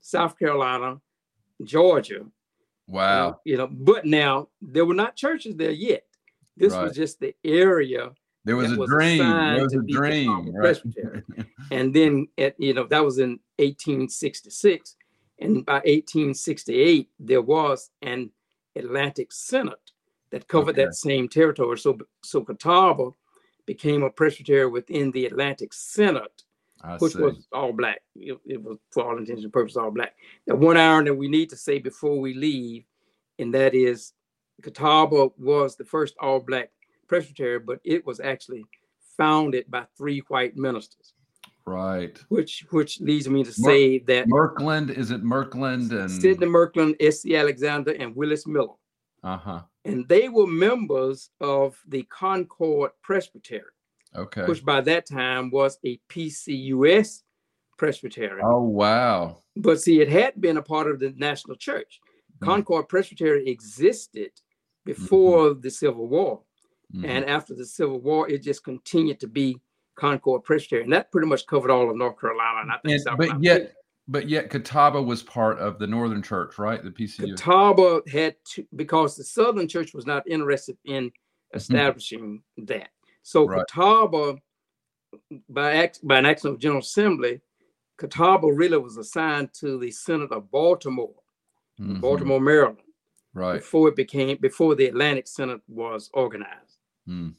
South 0.00 0.38
Carolina, 0.38 1.00
Georgia. 1.62 2.26
Wow. 2.88 3.28
Uh, 3.28 3.34
you 3.44 3.56
know, 3.56 3.68
but 3.70 4.04
now 4.04 4.48
there 4.60 4.84
were 4.84 4.94
not 4.94 5.16
churches 5.16 5.54
there 5.56 5.70
yet. 5.70 6.04
This 6.56 6.72
right. 6.72 6.84
was 6.84 6.96
just 6.96 7.20
the 7.20 7.34
area. 7.44 8.10
There 8.44 8.56
was 8.56 8.72
a 8.72 8.76
was 8.76 8.90
dream. 8.90 9.18
There 9.18 9.62
was 9.62 9.74
a 9.74 9.82
dream. 9.82 10.52
Right. 10.54 10.80
and 11.70 11.94
then, 11.94 12.26
at, 12.38 12.54
you 12.58 12.74
know, 12.74 12.86
that 12.88 13.04
was 13.04 13.18
in 13.18 13.38
1866. 13.58 14.96
And 15.38 15.64
by 15.64 15.74
1868, 15.74 17.08
there 17.18 17.42
was 17.42 17.90
an 18.02 18.30
Atlantic 18.76 19.32
Synod 19.32 19.74
that 20.30 20.48
covered 20.48 20.74
okay. 20.74 20.86
that 20.86 20.94
same 20.94 21.28
territory. 21.28 21.78
So, 21.78 21.98
so 22.22 22.42
Catawba 22.42 23.10
became 23.66 24.02
a 24.02 24.10
presbytery 24.10 24.66
within 24.66 25.10
the 25.12 25.26
Atlantic 25.26 25.72
Synod, 25.72 26.30
I 26.82 26.96
which 26.96 27.12
see. 27.12 27.20
was 27.20 27.46
all 27.52 27.72
black. 27.72 28.00
It, 28.16 28.38
it, 28.44 28.62
was, 28.62 28.78
for 28.90 29.04
all 29.04 29.18
intents 29.18 29.44
and 29.44 29.52
purposes, 29.52 29.76
all 29.76 29.90
black. 29.90 30.14
Now, 30.46 30.56
one 30.56 30.76
iron 30.76 31.04
that 31.04 31.14
we 31.14 31.28
need 31.28 31.50
to 31.50 31.56
say 31.56 31.78
before 31.78 32.18
we 32.18 32.34
leave, 32.34 32.84
and 33.38 33.54
that 33.54 33.74
is 33.74 34.12
Catawba 34.60 35.30
was 35.38 35.76
the 35.76 35.84
first 35.84 36.14
all 36.20 36.40
black 36.40 36.70
presbytery, 37.08 37.58
but 37.58 37.80
it 37.84 38.06
was 38.06 38.20
actually 38.20 38.64
founded 39.16 39.70
by 39.70 39.84
three 39.96 40.20
white 40.28 40.56
ministers. 40.56 41.14
Right. 41.64 42.18
Which 42.28 42.66
which 42.70 43.00
leads 43.00 43.28
me 43.28 43.44
to 43.44 43.52
say 43.52 43.98
Mer- 43.98 44.04
that 44.06 44.26
Murkland 44.28 44.90
is 44.90 45.10
it 45.10 45.22
Murkland 45.22 45.92
and 45.92 46.10
Sidney 46.10 46.46
Murkland, 46.46 46.96
S.C. 47.00 47.36
Alexander, 47.36 47.92
and 47.92 48.16
Willis 48.16 48.46
Miller. 48.46 48.74
Uh-huh. 49.22 49.60
And 49.84 50.08
they 50.08 50.28
were 50.28 50.46
members 50.46 51.30
of 51.40 51.76
the 51.86 52.02
Concord 52.04 52.90
Presbytery. 53.02 53.62
Okay. 54.14 54.44
Which 54.46 54.64
by 54.64 54.80
that 54.82 55.06
time 55.06 55.50
was 55.50 55.78
a 55.84 56.00
PCUS 56.08 57.22
Presbytery. 57.78 58.42
Oh 58.44 58.62
wow. 58.62 59.42
But 59.56 59.80
see, 59.80 60.00
it 60.00 60.08
had 60.08 60.40
been 60.40 60.56
a 60.56 60.62
part 60.62 60.90
of 60.90 60.98
the 60.98 61.14
national 61.16 61.56
church. 61.56 62.00
Mm-hmm. 62.42 62.50
Concord 62.50 62.88
Presbytery 62.88 63.48
existed 63.48 64.32
before 64.84 65.50
mm-hmm. 65.50 65.60
the 65.60 65.70
Civil 65.70 66.08
War. 66.08 66.40
Mm-hmm. 66.94 67.04
And 67.06 67.24
after 67.24 67.54
the 67.54 67.64
Civil 67.64 68.00
War, 68.00 68.28
it 68.28 68.42
just 68.42 68.64
continued 68.64 69.20
to 69.20 69.28
be 69.28 69.60
Concord 69.96 70.44
Presbytery. 70.44 70.82
And 70.82 70.92
that 70.92 71.10
pretty 71.12 71.28
much 71.28 71.46
covered 71.46 71.70
all 71.70 71.88
of 71.88 71.96
North 71.96 72.20
Carolina. 72.20 72.60
And 72.62 72.70
I 72.70 72.78
think 72.78 72.94
and, 72.94 73.02
South 73.02 73.18
but 73.18 73.28
Carolina. 73.28 73.44
yet 73.44 73.72
but 74.08 74.28
yet 74.28 74.50
Catawba 74.50 75.00
was 75.00 75.22
part 75.22 75.58
of 75.60 75.78
the 75.78 75.86
Northern 75.86 76.22
Church, 76.22 76.58
right? 76.58 76.82
The 76.82 76.90
PCU. 76.90 77.36
Catawba 77.36 78.02
had 78.10 78.34
to 78.54 78.66
because 78.74 79.16
the 79.16 79.24
Southern 79.24 79.68
Church 79.68 79.94
was 79.94 80.06
not 80.06 80.26
interested 80.26 80.76
in 80.84 81.04
mm-hmm. 81.04 81.56
establishing 81.56 82.42
mm-hmm. 82.58 82.64
that. 82.66 82.88
So 83.22 83.46
right. 83.46 83.64
Catawba, 83.68 84.36
by 85.48 85.74
act, 85.74 86.00
by 86.02 86.18
an 86.18 86.26
action 86.26 86.50
of 86.50 86.58
General 86.58 86.80
Assembly, 86.80 87.40
Catawba 87.98 88.52
really 88.52 88.78
was 88.78 88.96
assigned 88.96 89.50
to 89.60 89.78
the 89.78 89.90
Synod 89.90 90.32
of 90.32 90.50
Baltimore, 90.50 91.14
mm-hmm. 91.82 92.00
Baltimore, 92.00 92.40
Maryland. 92.40 92.78
Right. 93.34 93.54
Before 93.54 93.88
it 93.88 93.96
became 93.96 94.36
before 94.40 94.74
the 94.74 94.86
Atlantic 94.86 95.26
Synod 95.26 95.62
was 95.66 96.10
organized. 96.12 96.78
Mm. 97.08 97.34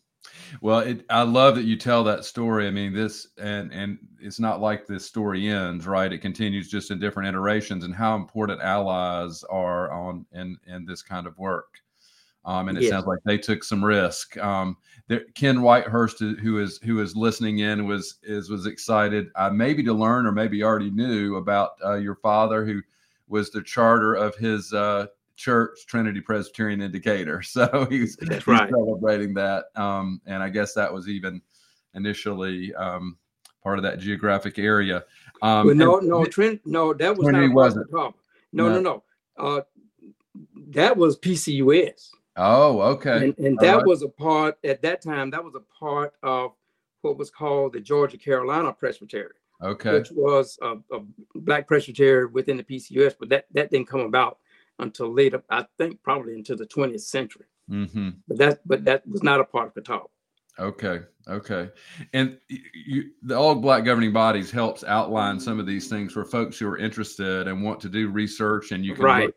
Well, 0.62 0.80
it, 0.80 1.06
I 1.10 1.24
love 1.24 1.56
that 1.56 1.66
you 1.66 1.76
tell 1.76 2.04
that 2.06 2.26
story. 2.26 2.68
I 2.68 2.72
mean, 2.72 2.94
this 2.94 3.28
and 3.38 3.72
and 3.72 4.00
it's 4.20 4.40
not 4.40 4.62
like 4.62 4.88
this 4.88 5.06
story 5.06 5.48
ends, 5.48 5.86
right? 5.86 6.12
It 6.12 6.20
continues 6.20 6.70
just 6.70 6.92
in 6.92 7.00
different 7.00 7.30
iterations, 7.30 7.84
and 7.84 7.94
how 7.94 8.16
important 8.16 8.62
allies 8.62 9.44
are 9.44 9.92
on 9.92 10.26
in 10.32 10.58
in 10.66 10.86
this 10.86 11.02
kind 11.02 11.28
of 11.28 11.38
work. 11.38 11.80
Um, 12.46 12.68
and 12.68 12.78
it 12.78 12.84
yes. 12.84 12.92
sounds 12.92 13.06
like 13.06 13.20
they 13.24 13.38
took 13.38 13.64
some 13.64 13.84
risk. 13.84 14.38
Um, 14.38 14.76
there, 15.08 15.24
Ken 15.34 15.58
Whitehurst, 15.58 16.40
who 16.40 16.60
is 16.60 16.78
who 16.84 17.00
is 17.02 17.16
listening 17.16 17.60
in, 17.60 17.88
was 17.88 18.20
is 18.24 18.50
was 18.50 18.66
excited, 18.66 19.28
uh, 19.36 19.50
maybe 19.50 19.84
to 19.84 19.94
learn 19.94 20.26
or 20.26 20.32
maybe 20.32 20.64
already 20.64 20.90
knew 20.90 21.38
about 21.38 21.72
uh, 21.86 21.96
your 21.96 22.16
father, 22.16 22.66
who 22.66 22.82
was 23.34 23.50
the 23.50 23.64
charter 23.64 24.14
of 24.14 24.36
his 24.36 24.72
uh, 24.74 25.08
church 25.36 25.88
Trinity 25.88 26.22
Presbyterian 26.22 26.82
in 26.82 26.92
Decatur. 26.92 27.42
So 27.44 27.88
he's, 27.90 28.16
he's 28.20 28.46
right. 28.46 28.70
celebrating 28.70 29.34
that. 29.34 29.66
Um, 29.76 30.22
and 30.28 30.44
I 30.44 30.50
guess 30.50 30.76
that 30.76 30.94
was 30.94 31.10
even 31.10 31.42
initially 31.96 32.74
um, 32.76 33.18
part 33.64 33.80
of 33.80 33.84
that 33.84 33.98
geographic 33.98 34.60
area. 34.60 35.04
Um, 35.42 35.66
well, 35.66 35.76
no, 35.76 35.98
no, 35.98 36.26
Trent, 36.26 36.62
no, 36.64 36.94
that 36.94 37.18
was 37.18 37.26
Trinity 37.26 37.48
not 37.48 37.56
wasn't. 37.56 37.92
No, 37.92 38.14
no, 38.54 38.70
no, 38.70 38.80
no. 38.80 39.04
Uh, 39.36 39.62
that 40.68 40.96
was 40.96 41.18
PCUS. 41.18 42.12
Oh, 42.38 42.82
okay. 42.82 43.26
And, 43.26 43.38
and 43.40 43.58
that 43.60 43.78
right. 43.78 43.86
was 43.86 44.04
a 44.04 44.10
part 44.10 44.60
at 44.64 44.84
that 44.84 45.02
time. 45.02 45.32
That 45.32 45.44
was 45.44 45.56
a 45.56 45.80
part 45.80 46.14
of 46.22 46.52
what 47.02 47.18
was 47.18 47.32
called 47.32 47.74
the 47.74 47.80
Georgia 47.80 48.18
Carolina 48.18 48.72
Presbytery. 48.72 49.36
Okay. 49.64 49.94
Which 49.94 50.12
was 50.12 50.58
a, 50.62 50.76
a 50.92 51.00
black 51.36 51.68
presbytery 51.68 52.28
within 52.28 52.58
the 52.58 52.64
PCUS, 52.64 53.16
but 53.20 53.30
that 53.30 53.46
that 53.54 53.72
didn't 53.72 53.88
come 53.88 54.02
about 54.02 54.40
until 54.80 55.14
later, 55.14 55.44
I 55.50 55.66
think 55.78 56.02
probably 56.04 56.34
into 56.34 56.56
the 56.56 56.66
20th 56.66 57.02
century. 57.02 57.46
Mm-hmm. 57.70 58.10
But 58.28 58.38
that 58.38 58.60
but 58.66 58.84
that 58.86 59.08
was 59.08 59.24
not 59.24 59.40
a 59.40 59.46
part 59.46 59.68
of 59.68 59.74
Catawba. 59.74 60.08
Okay, 60.60 61.00
okay, 61.28 61.70
and 62.14 62.38
you, 62.48 63.12
the 63.24 63.36
all 63.36 63.56
black 63.56 63.86
governing 63.86 64.14
bodies 64.14 64.52
helps 64.52 64.84
outline 64.84 65.40
some 65.40 65.60
of 65.60 65.66
these 65.66 65.88
things 65.88 66.14
for 66.14 66.26
folks 66.26 66.60
who 66.60 66.68
are 66.68 66.78
interested 66.78 67.48
and 67.48 67.64
want 67.64 67.80
to 67.80 67.90
do 67.90 68.10
research, 68.10 68.72
and 68.72 68.86
you 68.86 68.94
can 68.94 69.04
right. 69.04 69.34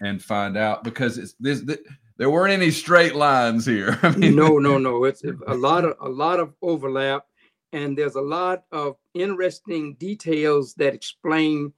and 0.00 0.22
find 0.22 0.58
out 0.58 0.84
because 0.84 1.16
it's 1.16 1.34
this, 1.40 1.62
this 1.62 1.78
there 2.18 2.28
weren't 2.28 2.52
any 2.52 2.70
straight 2.70 3.14
lines 3.14 3.64
here. 3.64 3.98
I 4.02 4.14
mean, 4.14 4.34
no, 4.34 4.58
no, 4.58 4.76
no. 4.76 5.04
It's 5.04 5.22
a 5.24 5.54
lot 5.54 5.86
of 5.86 5.96
a 6.00 6.08
lot 6.08 6.40
of 6.40 6.52
overlap, 6.60 7.24
and 7.72 7.96
there's 7.96 8.16
a 8.16 8.20
lot 8.20 8.64
of 8.72 8.96
interesting 9.14 9.94
details 9.94 10.74
that 10.74 10.94
explain 10.94 11.72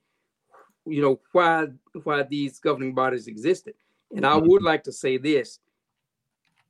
you 0.86 1.00
know 1.00 1.20
why 1.32 1.66
why 2.04 2.22
these 2.22 2.58
governing 2.58 2.94
bodies 2.94 3.26
existed. 3.26 3.74
And 4.14 4.26
I 4.26 4.36
would 4.36 4.62
like 4.62 4.84
to 4.84 4.92
say 4.92 5.16
this: 5.16 5.58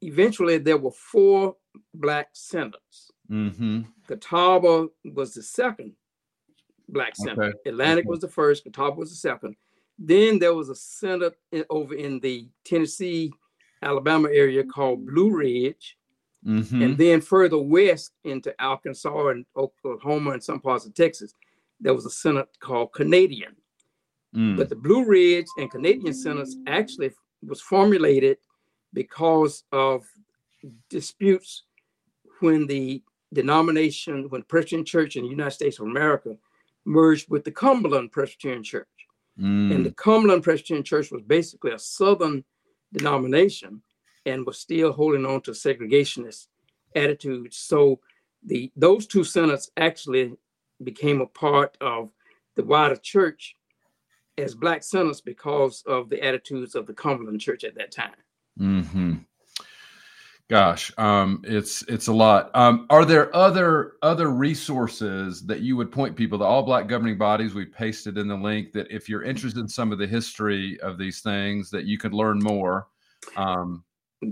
eventually, 0.00 0.58
there 0.58 0.76
were 0.76 0.92
four 0.92 1.56
black 1.94 2.28
synods. 2.32 3.12
Mm-hmm. 3.30 3.82
Catawba 4.06 4.88
was 5.12 5.34
the 5.34 5.42
second 5.42 5.94
black 6.88 7.16
synod. 7.16 7.38
Okay. 7.38 7.70
Atlantic 7.70 8.04
okay. 8.04 8.10
was 8.10 8.20
the 8.20 8.28
first. 8.28 8.64
Catawba 8.64 8.96
was 8.96 9.10
the 9.10 9.16
second. 9.16 9.56
Then 9.98 10.38
there 10.38 10.54
was 10.54 10.68
a 10.68 10.74
synod 10.74 11.34
in, 11.52 11.64
over 11.70 11.94
in 11.94 12.20
the 12.20 12.48
Tennessee, 12.64 13.32
Alabama 13.82 14.28
area 14.28 14.64
called 14.64 15.06
Blue 15.06 15.34
Ridge. 15.34 15.96
Mm-hmm. 16.46 16.82
And 16.82 16.98
then 16.98 17.20
further 17.20 17.58
west 17.58 18.12
into 18.24 18.54
Arkansas 18.58 19.28
and 19.28 19.46
Oklahoma 19.56 20.32
and 20.32 20.42
some 20.42 20.60
parts 20.60 20.86
of 20.86 20.94
Texas, 20.94 21.34
there 21.80 21.94
was 21.94 22.06
a 22.06 22.10
synod 22.10 22.48
called 22.60 22.92
Canadian. 22.92 23.56
Mm. 24.34 24.56
But 24.56 24.68
the 24.68 24.76
Blue 24.76 25.04
Ridge 25.04 25.46
and 25.58 25.70
Canadian 25.70 26.14
Synods 26.14 26.56
actually 26.66 27.12
was 27.46 27.60
formulated 27.60 28.38
because 28.92 29.64
of 29.72 30.04
disputes 30.88 31.64
when 32.40 32.66
the 32.66 33.02
denomination, 33.32 34.28
when 34.28 34.42
Presbyterian 34.42 34.84
Church 34.84 35.16
in 35.16 35.24
the 35.24 35.30
United 35.30 35.52
States 35.52 35.78
of 35.78 35.86
America 35.86 36.36
merged 36.84 37.28
with 37.30 37.44
the 37.44 37.50
Cumberland 37.50 38.12
Presbyterian 38.12 38.62
Church. 38.62 38.88
Mm. 39.38 39.74
And 39.74 39.86
the 39.86 39.92
Cumberland 39.92 40.42
Presbyterian 40.42 40.84
Church 40.84 41.10
was 41.10 41.22
basically 41.22 41.72
a 41.72 41.78
Southern 41.78 42.44
denomination 42.92 43.82
and 44.26 44.46
was 44.46 44.58
still 44.58 44.92
holding 44.92 45.26
on 45.26 45.40
to 45.42 45.52
segregationist 45.52 46.46
attitudes. 46.94 47.58
So 47.58 48.00
the 48.44 48.70
those 48.76 49.06
two 49.06 49.24
synods 49.24 49.70
actually 49.76 50.32
became 50.82 51.20
a 51.20 51.26
part 51.26 51.76
of 51.80 52.10
the 52.56 52.64
wider 52.64 52.96
church 52.96 53.56
as 54.38 54.54
black 54.54 54.82
synods 54.82 55.20
because 55.20 55.82
of 55.86 56.08
the 56.08 56.22
attitudes 56.22 56.74
of 56.74 56.86
the 56.86 56.94
Cumberland 56.94 57.40
Church 57.40 57.64
at 57.64 57.74
that 57.76 57.92
time. 57.92 58.14
Hmm. 58.58 59.14
Gosh, 60.52 60.92
um, 60.98 61.40
it's 61.44 61.82
it's 61.88 62.08
a 62.08 62.12
lot. 62.12 62.50
Um, 62.54 62.86
are 62.90 63.06
there 63.06 63.34
other 63.34 63.94
other 64.02 64.28
resources 64.28 65.46
that 65.46 65.60
you 65.60 65.76
would 65.76 65.90
point 65.90 66.14
people 66.14 66.38
to? 66.38 66.44
All 66.44 66.62
black 66.62 66.88
governing 66.88 67.16
bodies. 67.16 67.54
We 67.54 67.64
pasted 67.64 68.18
in 68.18 68.28
the 68.28 68.36
link 68.36 68.72
that 68.72 68.90
if 68.90 69.08
you're 69.08 69.22
interested 69.22 69.60
in 69.60 69.68
some 69.68 69.92
of 69.92 69.98
the 69.98 70.06
history 70.06 70.78
of 70.80 70.98
these 70.98 71.20
things, 71.20 71.70
that 71.70 71.86
you 71.86 71.96
could 71.96 72.12
learn 72.12 72.38
more. 72.38 72.88
Um, 73.36 73.82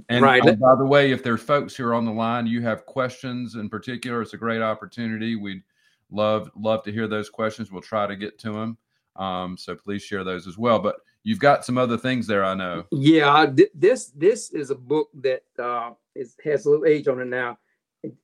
and 0.08 0.22
right. 0.22 0.44
Um, 0.46 0.56
by 0.56 0.74
the 0.76 0.84
way, 0.84 1.10
if 1.12 1.22
there 1.22 1.34
are 1.34 1.38
folks 1.38 1.74
who 1.74 1.84
are 1.84 1.94
on 1.94 2.04
the 2.04 2.12
line, 2.12 2.46
you 2.46 2.62
have 2.62 2.86
questions 2.86 3.54
in 3.54 3.68
particular, 3.68 4.22
it's 4.22 4.34
a 4.34 4.38
great 4.38 4.62
opportunity. 4.62 5.36
We'd 5.36 5.62
love 6.10 6.50
love 6.56 6.82
to 6.84 6.92
hear 6.92 7.06
those 7.06 7.30
questions. 7.30 7.70
We'll 7.70 7.82
try 7.82 8.06
to 8.06 8.16
get 8.16 8.38
to 8.40 8.52
them. 8.52 8.78
Um, 9.16 9.56
so 9.56 9.74
please 9.74 10.02
share 10.02 10.24
those 10.24 10.46
as 10.46 10.56
well. 10.56 10.78
But 10.78 10.96
you've 11.24 11.38
got 11.38 11.64
some 11.64 11.78
other 11.78 11.98
things 11.98 12.26
there, 12.26 12.44
I 12.44 12.54
know. 12.54 12.84
Yeah, 12.92 13.46
this 13.74 14.12
this 14.16 14.50
is 14.52 14.70
a 14.70 14.74
book 14.74 15.08
that 15.20 15.42
uh, 15.58 15.92
is, 16.14 16.36
has 16.44 16.66
a 16.66 16.70
little 16.70 16.86
age 16.86 17.08
on 17.08 17.20
it 17.20 17.26
now. 17.26 17.58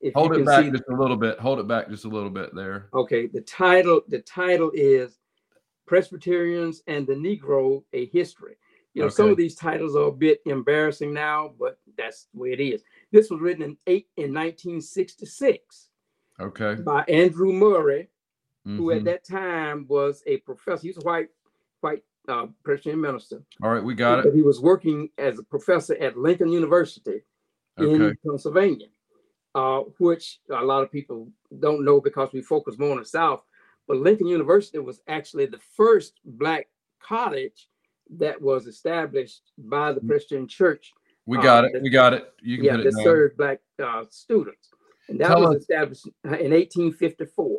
If 0.00 0.14
Hold 0.14 0.28
you 0.28 0.34
it 0.34 0.36
can 0.38 0.44
back 0.46 0.64
see- 0.64 0.70
just 0.70 0.84
a 0.90 0.96
little 0.96 1.16
bit. 1.16 1.38
Hold 1.38 1.58
it 1.58 1.68
back 1.68 1.90
just 1.90 2.04
a 2.04 2.08
little 2.08 2.30
bit 2.30 2.54
there. 2.54 2.88
Okay, 2.94 3.26
the 3.26 3.42
title 3.42 4.00
the 4.08 4.20
title 4.20 4.70
is 4.72 5.18
Presbyterians 5.86 6.82
and 6.86 7.06
the 7.06 7.14
Negro: 7.14 7.82
A 7.92 8.06
History. 8.06 8.56
You 8.96 9.02
know, 9.02 9.08
some 9.10 9.28
of 9.28 9.36
these 9.36 9.54
titles 9.54 9.94
are 9.94 10.04
a 10.08 10.10
bit 10.10 10.40
embarrassing 10.46 11.12
now, 11.12 11.52
but 11.60 11.78
that's 11.98 12.28
the 12.32 12.40
way 12.40 12.52
it 12.52 12.60
is. 12.60 12.82
This 13.12 13.28
was 13.28 13.42
written 13.42 13.62
in 13.62 13.76
eight 13.86 14.08
in 14.16 14.32
1966 14.32 15.90
Okay. 16.40 16.76
by 16.82 17.02
Andrew 17.02 17.52
Murray, 17.52 18.08
who 18.64 18.92
at 18.92 19.02
Mhm. 19.02 19.04
that 19.04 19.22
time 19.24 19.86
was 19.86 20.22
a 20.26 20.38
professor. 20.38 20.80
He 20.80 20.88
was 20.88 20.96
a 20.96 21.06
white 21.06 21.28
white 21.82 22.04
uh, 22.28 22.46
Presbyterian 22.64 23.00
minister, 23.02 23.44
All 23.62 23.70
right, 23.70 23.84
we 23.84 23.94
got 23.94 24.24
but 24.24 24.30
it. 24.30 24.34
he 24.34 24.40
was 24.42 24.60
working 24.62 25.10
as 25.18 25.38
a 25.38 25.44
professor 25.44 25.94
at 25.98 26.16
Lincoln 26.16 26.48
University 26.48 27.22
in 27.76 28.02
Okay. 28.02 28.16
Pennsylvania, 28.26 28.88
uh, 29.54 29.80
which 29.98 30.40
a 30.48 30.64
lot 30.64 30.82
of 30.82 30.90
people 30.90 31.30
don't 31.60 31.84
know 31.84 32.00
because 32.00 32.32
we 32.32 32.40
focus 32.40 32.78
more 32.78 32.92
on 32.92 32.98
the 32.98 33.04
South. 33.04 33.44
But 33.86 33.98
Lincoln 33.98 34.26
University 34.26 34.78
was 34.78 35.02
actually 35.06 35.46
the 35.46 35.60
first 35.76 36.18
Black 36.24 36.68
college 36.98 37.68
that 38.18 38.40
was 38.40 38.66
established 38.66 39.42
by 39.58 39.92
the 39.92 40.00
Christian 40.00 40.46
Church. 40.48 40.92
We 41.26 41.38
uh, 41.38 41.42
got 41.42 41.64
it. 41.64 41.72
the- 41.72 41.80
We 41.80 41.90
got 41.90 42.14
it. 42.14 42.32
You 42.42 42.56
can 42.56 42.64
yeah, 42.66 42.74
it 42.78 42.84
that 42.84 43.02
served 43.02 43.36
Black 43.36 43.60
uh, 43.82 44.04
students. 44.10 44.68
And 45.08 45.20
that 45.20 45.28
Tell 45.28 45.40
was 45.40 45.56
us- 45.56 45.62
established 45.62 46.06
in 46.24 46.30
1854. 46.52 47.58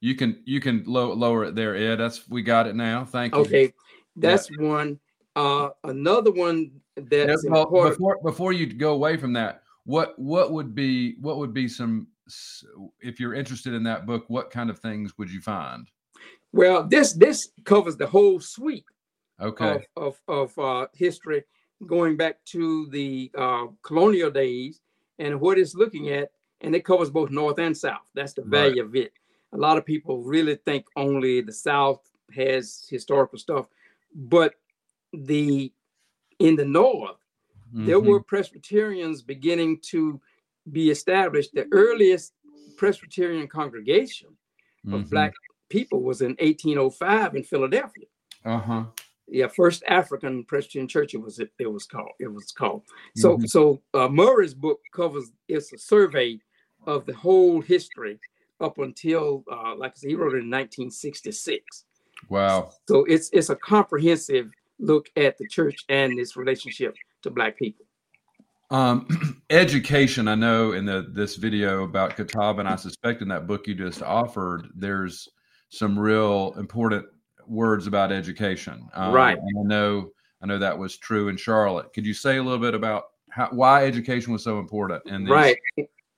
You 0.00 0.14
can 0.14 0.42
you 0.44 0.60
can 0.60 0.84
low, 0.86 1.12
lower 1.14 1.44
it 1.46 1.54
there, 1.54 1.74
Ed. 1.74 1.96
That's 1.96 2.28
we 2.28 2.42
got 2.42 2.66
it 2.66 2.76
now. 2.76 3.04
Thank 3.04 3.34
you. 3.34 3.40
Okay, 3.40 3.72
that's 4.16 4.48
one. 4.58 5.00
Uh, 5.34 5.70
another 5.84 6.30
one 6.32 6.70
Yeah, 6.96 7.26
that's 7.26 7.44
well, 7.48 7.62
important. 7.62 7.96
before 7.96 8.18
before 8.22 8.52
you 8.52 8.66
go 8.72 8.92
away 8.92 9.16
from 9.16 9.32
that, 9.34 9.62
what 9.84 10.18
what 10.18 10.52
would 10.52 10.74
be 10.74 11.16
what 11.20 11.38
would 11.38 11.54
be 11.54 11.66
some 11.66 12.08
if 13.00 13.18
you're 13.18 13.34
interested 13.34 13.72
in 13.72 13.82
that 13.84 14.04
book? 14.06 14.24
What 14.28 14.50
kind 14.50 14.68
of 14.70 14.78
things 14.78 15.16
would 15.18 15.30
you 15.30 15.40
find? 15.40 15.88
Well, 16.52 16.86
this 16.86 17.12
this 17.14 17.48
covers 17.64 17.96
the 17.96 18.06
whole 18.06 18.38
suite 18.38 18.84
Okay. 19.40 19.84
of 19.96 20.18
of, 20.28 20.54
of 20.56 20.58
uh, 20.58 20.86
history 20.94 21.44
going 21.86 22.16
back 22.16 22.42
to 22.46 22.86
the 22.88 23.30
uh, 23.36 23.66
colonial 23.82 24.30
days 24.30 24.80
and 25.18 25.38
what 25.40 25.58
it's 25.58 25.74
looking 25.74 26.08
at, 26.10 26.30
and 26.62 26.74
it 26.74 26.84
covers 26.84 27.10
both 27.10 27.30
North 27.30 27.58
and 27.58 27.76
South. 27.76 28.08
That's 28.14 28.32
the 28.32 28.42
Right. 28.42 28.50
value 28.50 28.82
of 28.84 28.94
it. 28.96 29.12
A 29.52 29.56
lot 29.56 29.76
of 29.78 29.84
people 29.84 30.22
really 30.22 30.56
think 30.56 30.86
only 30.96 31.40
the 31.42 31.52
South 31.52 32.00
has 32.34 32.86
historical 32.90 33.38
stuff, 33.38 33.66
but 34.14 34.54
the 35.12 35.72
in 36.38 36.56
the 36.56 36.64
North 36.64 37.16
there 37.72 38.00
Mhm. 38.00 38.06
were 38.06 38.22
Presbyterians 38.22 39.22
beginning 39.22 39.80
to 39.80 40.20
be 40.72 40.90
established. 40.90 41.52
The 41.54 41.68
earliest 41.72 42.32
Presbyterian 42.76 43.48
congregation 43.48 44.36
of 44.92 45.02
Mhm. 45.02 45.10
Black 45.10 45.34
people 45.68 46.02
was 46.02 46.22
in 46.22 46.36
1805 46.38 47.34
in 47.34 47.42
Philadelphia. 47.42 48.06
Uh-huh. 48.44 48.86
Yeah, 49.28 49.48
first 49.48 49.82
African 49.88 50.44
Presbyterian 50.44 50.88
church. 50.88 51.14
It 51.14 51.18
was 51.20 51.38
it, 51.38 51.50
it 51.58 51.70
was 51.70 51.84
called. 51.84 52.12
It 52.20 52.32
was 52.32 52.52
called. 52.52 52.82
So 53.16 53.38
Mhm. 53.38 53.48
so 53.48 53.82
uh, 53.94 54.08
Murray's 54.08 54.54
book 54.54 54.80
covers. 54.92 55.32
It's 55.48 55.72
a 55.72 55.78
survey 55.78 56.38
of 56.86 57.06
the 57.06 57.14
whole 57.14 57.60
history 57.60 58.20
up 58.60 58.78
until, 58.78 59.44
uh, 59.50 59.74
like 59.76 59.92
I 59.92 59.94
said, 59.96 60.10
he 60.10 60.16
wrote 60.16 60.34
it 60.34 60.44
in 60.44 60.50
1966. 60.50 61.84
Wow. 62.28 62.70
So 62.88 63.04
it's 63.04 63.28
it's 63.32 63.50
a 63.50 63.56
comprehensive 63.56 64.50
look 64.78 65.08
at 65.16 65.36
the 65.38 65.48
church 65.48 65.84
and 65.88 66.18
its 66.18 66.36
relationship 66.36 66.94
to 67.22 67.30
Black 67.30 67.58
people. 67.58 67.84
Um, 68.70 69.06
education. 69.50 70.28
I 70.28 70.34
know 70.34 70.72
in 70.72 70.84
the 70.84 71.06
this 71.12 71.36
video 71.36 71.84
about 71.84 72.16
Catawba, 72.16 72.60
and 72.60 72.68
I 72.68 72.76
suspect 72.76 73.22
in 73.22 73.28
that 73.28 73.46
book 73.46 73.66
you 73.66 73.74
just 73.74 74.02
offered, 74.02 74.68
there's 74.74 75.28
some 75.68 75.98
real 75.98 76.54
important 76.58 77.06
words 77.48 77.86
about 77.86 78.12
education. 78.12 78.88
Um, 78.94 79.12
Right. 79.12 79.38
And 79.38 79.58
I 79.58 79.62
know 79.62 80.10
I 80.42 80.46
know 80.46 80.58
that 80.58 80.78
was 80.78 80.96
true 80.96 81.28
in 81.28 81.36
Charlotte. 81.36 81.92
Could 81.92 82.04
you 82.06 82.14
say 82.14 82.36
a 82.36 82.42
little 82.42 82.58
bit 82.58 82.74
about 82.74 83.04
how, 83.30 83.48
why 83.50 83.86
education 83.86 84.32
was 84.32 84.44
so 84.44 84.58
important? 84.58 85.04
In 85.06 85.24
these, 85.24 85.30
Right. 85.30 85.58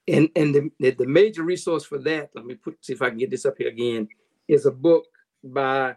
And 0.09 0.29
and 0.37 0.73
the, 0.79 0.91
the, 0.91 1.07
major 1.07 1.43
resource 1.43 1.85
for 1.85 1.99
that, 1.99 2.31
let 2.35 2.47
me 2.47 2.55
put 2.55 2.85
see 2.85 2.95
if 2.95 3.03
I 3.03 3.11
can 3.11 3.19
get 3.19 3.31
this 3.31 3.45
up 3.45 3.55
here 3.59 3.69
again, 3.69 4.09
is 4.49 4.67
a 4.67 4.71
book 4.71 5.05
by 5.45 5.97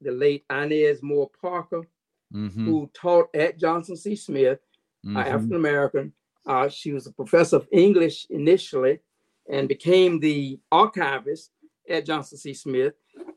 the 0.00 0.10
late 0.10 0.44
Inez 0.50 1.02
Moore 1.02 1.30
Parker, 1.40 1.86
Mhm, 2.32 2.64
who 2.64 2.90
taught 2.94 3.28
at 3.34 3.58
Johnson 3.58 3.96
C. 3.96 4.16
Smith, 4.16 4.60
mhm. 5.04 5.16
uh, 5.16 5.20
African 5.20 5.56
American. 5.56 6.12
Uh, 6.46 6.68
she 6.68 6.92
was 6.92 7.06
a 7.06 7.12
professor 7.12 7.56
of 7.56 7.68
English 7.70 8.26
initially 8.30 9.00
and 9.50 9.68
became 9.68 10.20
the 10.20 10.58
archivist 10.72 11.50
at 11.88 12.06
Johnson 12.06 12.38
C. 12.38 12.54
Smith. 12.54 12.94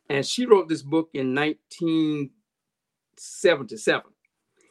And 0.10 0.26
she 0.26 0.46
wrote 0.46 0.68
this 0.68 0.82
book 0.82 1.10
in 1.13 1.34
1977. 1.34 4.12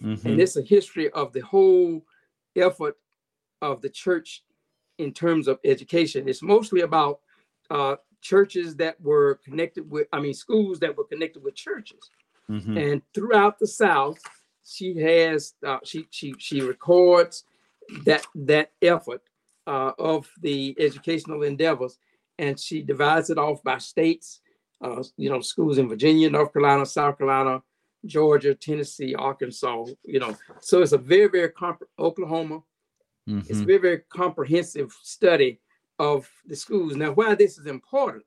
Mhm. 0.02 0.24
and 0.24 0.40
it's 0.40 0.56
a 0.56 0.62
history 0.62 1.10
of 1.10 1.32
the 1.32 1.40
whole 1.40 2.04
effort 2.56 2.96
of 3.60 3.80
the 3.82 3.88
church 3.88 4.42
in 4.98 5.12
terms 5.12 5.46
of 5.46 5.60
education. 5.64 6.28
It's 6.28 6.42
mostly 6.42 6.80
about 6.80 7.20
uh, 7.70 7.96
churches 8.20 8.76
that 8.76 9.00
were 9.00 9.36
connected 9.44 9.88
with, 9.90 10.06
I 10.12 10.20
mean, 10.20 10.34
schools 10.34 10.78
that 10.80 10.96
were 10.96 11.04
connected 11.04 11.42
with 11.42 11.54
churches. 11.54 12.10
Mhm. 12.50 12.76
And 12.76 13.02
throughout 13.14 13.58
the 13.58 13.66
South, 13.66 14.18
she 14.64 14.94
has 14.98 15.54
uh, 15.64 15.78
she 15.84 16.06
she 16.10 16.34
she 16.38 16.60
records 16.60 17.44
that 18.04 18.26
that 18.34 18.72
effort 18.82 19.22
uh, 19.66 19.92
of 19.98 20.30
the 20.40 20.74
educational 20.78 21.44
endeavors, 21.44 21.98
and 22.38 22.58
she 22.58 22.82
divides 22.82 23.30
it 23.30 23.38
off 23.38 23.62
by 23.62 23.78
states. 23.78 24.41
Uh, 24.82 25.02
you 25.16 25.30
know, 25.30 25.40
schools 25.40 25.78
in 25.78 25.88
Virginia, 25.88 26.28
North 26.28 26.52
Carolina, 26.52 26.84
South 26.84 27.16
Carolina, 27.16 27.62
Georgia, 28.04 28.54
Tennessee, 28.54 29.14
Arkansas. 29.14 29.86
You 30.04 30.18
know, 30.20 30.36
so 30.60 30.82
it's 30.82 30.92
a 30.92 30.98
very 30.98 31.28
very 31.28 31.50
comp- 31.50 31.88
Oklahoma. 31.98 32.62
It's 33.48 33.60
a 33.60 33.64
very 33.64 33.78
very 33.78 34.00
comprehensive 34.08 34.92
study 35.02 35.60
of 35.98 36.28
the 36.46 36.56
schools. 36.56 36.96
Now, 36.96 37.12
why 37.12 37.34
this 37.36 37.58
is 37.58 37.66
important 37.66 38.24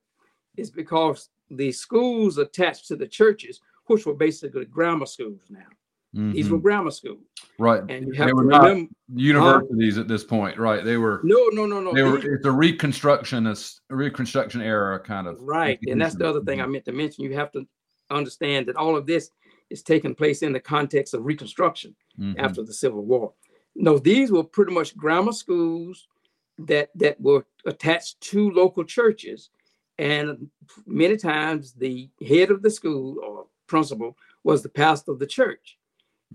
is 0.56 0.70
because 0.70 1.28
the 1.50 1.70
schools 1.72 2.38
attached 2.38 2.88
to 2.88 2.96
the 2.96 3.06
churches, 3.06 3.60
which 3.86 4.06
were 4.06 4.14
basically 4.14 4.64
grammar 4.64 5.06
schools 5.06 5.42
now. 5.50 5.66
These 6.12 6.48
were 6.48 6.58
grammar 6.58 6.90
schools, 6.92 7.18
right. 7.58 7.82
and 7.90 8.06
you 8.06 8.12
They 8.12 8.18
have 8.18 8.28
to 8.28 8.34
were 8.36 8.44
not 8.44 8.62
remember. 8.62 8.90
universities 9.14 9.98
at 9.98 10.08
this 10.08 10.24
point, 10.24 10.56
right? 10.58 10.82
They 10.82 10.96
were. 10.96 11.20
No, 11.24 11.48
no, 11.52 11.66
no, 11.66 11.80
no. 11.80 11.92
They 11.92 12.02
were. 12.02 12.16
It's 12.18 12.46
a 12.46 12.48
reconstructionist, 12.50 13.80
a 13.90 13.96
reconstruction 13.96 14.62
era 14.62 14.98
kind 14.98 15.26
of. 15.26 15.38
right, 15.40 15.78
and 15.86 16.00
that's 16.00 16.14
the 16.14 16.26
other 16.28 16.42
thing 16.42 16.60
I 16.62 16.66
meant 16.66 16.84
to 16.86 16.92
mention. 16.92 17.24
You 17.24 17.34
have 17.34 17.52
to 17.52 17.66
understand 18.10 18.66
that 18.66 18.76
all 18.76 18.96
of 18.96 19.06
this 19.06 19.30
is 19.68 19.82
taking 19.82 20.14
place 20.14 20.42
in 20.42 20.52
the 20.52 20.60
context 20.60 21.12
of 21.12 21.24
Reconstruction. 21.24 21.94
Mhm. 22.18 22.36
after 22.38 22.62
the 22.62 22.72
Civil 22.72 23.04
War. 23.04 23.34
No, 23.74 23.98
these 23.98 24.32
were 24.32 24.42
pretty 24.44 24.72
much 24.72 24.96
grammar 24.96 25.32
schools 25.32 26.08
that 26.58 26.88
that 26.94 27.20
were 27.20 27.44
attached 27.66 28.18
to 28.22 28.50
local 28.52 28.84
churches, 28.84 29.50
and 29.98 30.48
many 30.86 31.18
times 31.18 31.74
the 31.74 32.08
head 32.26 32.50
of 32.50 32.62
the 32.62 32.70
school 32.70 33.18
or 33.22 33.48
principal 33.66 34.16
was 34.44 34.62
the 34.62 34.68
pastor 34.70 35.10
of 35.12 35.18
the 35.18 35.26
church, 35.26 35.76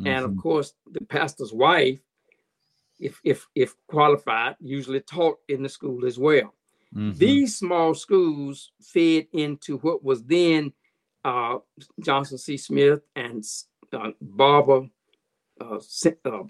and 0.06 0.26
of 0.26 0.32
Mhm. 0.32 0.42
course 0.42 0.74
the 0.92 1.02
pastor's 1.06 1.54
wife, 1.54 2.02
if 3.00 3.20
if 3.24 3.48
if 3.56 3.76
qualified, 3.88 4.56
usually 4.60 5.02
taught 5.02 5.40
in 5.48 5.64
the 5.64 5.70
school 5.70 6.06
as 6.06 6.18
well. 6.18 6.54
Mhm. 6.96 7.18
These 7.18 7.58
small 7.58 7.94
schools 7.94 8.72
fed 8.82 9.28
into 9.34 9.78
what 9.80 10.04
was 10.04 10.24
then 10.24 10.74
uh, 11.24 11.60
Johnson 12.04 12.38
C. 12.38 12.58
Smith 12.58 13.02
and 13.16 13.46
uh, 13.94 14.12
Barber 14.22 14.90
uh, 15.60 15.80
uh, 16.26 16.44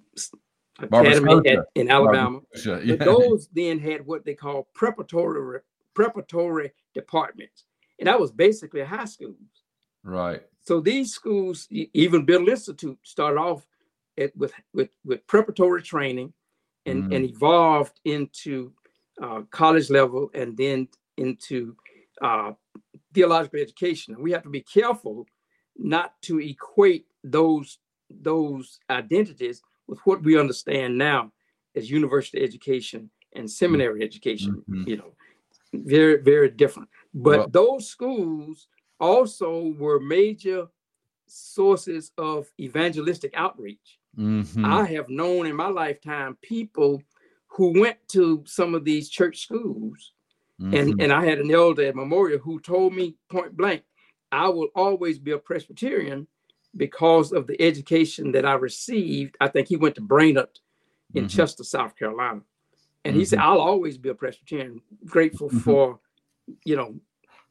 Academy 0.79 1.49
at, 1.49 1.65
in 1.75 1.91
Alabama. 1.91 2.39
Yeah. 2.65 2.81
But 2.87 2.99
those 2.99 3.49
then 3.49 3.79
had 3.79 4.05
what 4.05 4.23
they 4.23 4.33
call 4.33 4.69
preparatory 4.73 5.59
preparatory 5.93 6.71
departments, 6.93 7.65
and 7.99 8.07
that 8.07 8.19
was 8.19 8.31
basically 8.31 8.81
high 8.81 9.05
schools. 9.05 9.35
right. 10.03 10.41
So 10.63 10.79
these 10.79 11.11
schools, 11.13 11.67
even 11.71 12.25
Biddle 12.25 12.49
Institute, 12.49 12.97
started 13.03 13.39
off 13.39 13.65
at, 14.17 14.35
with, 14.37 14.53
with 14.73 14.89
with 15.03 15.25
preparatory 15.27 15.81
training, 15.81 16.33
and 16.85 17.03
Mhm. 17.03 17.15
and 17.15 17.25
evolved 17.25 17.99
into 18.05 18.71
uh, 19.21 19.41
college 19.51 19.89
level, 19.89 20.29
and 20.33 20.55
then 20.57 20.87
into 21.17 21.75
uh, 22.21 22.53
theological 23.13 23.59
education. 23.59 24.21
We 24.21 24.31
have 24.31 24.43
to 24.43 24.49
be 24.49 24.61
careful 24.61 25.27
not 25.77 26.21
to 26.23 26.39
equate 26.39 27.05
those 27.23 27.79
those 28.09 28.79
identities 28.89 29.61
with 29.87 29.99
what 30.05 30.21
we 30.23 30.37
understand 30.39 30.97
now 30.97 31.31
as 31.75 31.89
university 31.89 32.43
education 32.43 33.09
and 33.33 33.49
seminary 33.49 34.03
education. 34.03 34.63
Mhm. 34.69 34.87
You 34.87 34.97
know, 34.97 35.11
very 35.73 36.17
very 36.21 36.49
different. 36.49 36.89
But 37.13 37.39
Well- 37.39 37.49
those 37.49 37.87
schools 37.89 38.67
also 39.01 39.73
were 39.77 39.99
major 39.99 40.67
sources 41.27 42.11
of 42.17 42.47
evangelistic 42.59 43.33
outreach. 43.35 43.99
Mhm. 44.17 44.65
I 44.65 44.85
have 44.85 45.09
known 45.09 45.47
in 45.47 45.55
my 45.55 45.67
lifetime 45.69 46.37
people 46.41 47.01
who 47.47 47.79
went 47.79 47.97
to 48.09 48.43
some 48.45 48.75
of 48.75 48.85
these 48.85 49.09
church 49.09 49.41
schools. 49.41 50.13
Mhm. 50.59 50.77
And, 50.77 51.01
and 51.01 51.11
I 51.11 51.25
had 51.25 51.39
an 51.39 51.51
elder 51.51 51.83
at 51.83 51.95
Memorial 51.95 52.39
who 52.39 52.59
told 52.59 52.93
me 52.93 53.15
point 53.29 53.57
blank, 53.57 53.83
I 54.31 54.47
will 54.49 54.69
always 54.75 55.19
be 55.19 55.31
a 55.31 55.37
Presbyterian 55.37 56.27
because 56.77 57.33
of 57.33 57.47
the 57.47 57.61
education 57.61 58.31
that 58.33 58.45
I 58.45 58.53
received. 58.53 59.35
I 59.41 59.47
think 59.49 59.67
he 59.67 59.75
went 59.75 59.95
to 59.95 60.01
Brainerd 60.01 60.59
in 61.13 61.25
Mhm. 61.25 61.29
Chester, 61.29 61.63
South 61.63 61.95
Carolina. 61.97 62.41
And 63.03 63.15
he 63.15 63.25
said, 63.25 63.39
Mhm. 63.39 63.43
I'll 63.43 63.59
always 63.59 63.97
be 63.97 64.09
a 64.09 64.15
Presbyterian, 64.15 64.81
grateful 65.05 65.49
Mhm. 65.49 65.61
for, 65.61 65.99
you 66.63 66.75
know, 66.75 66.99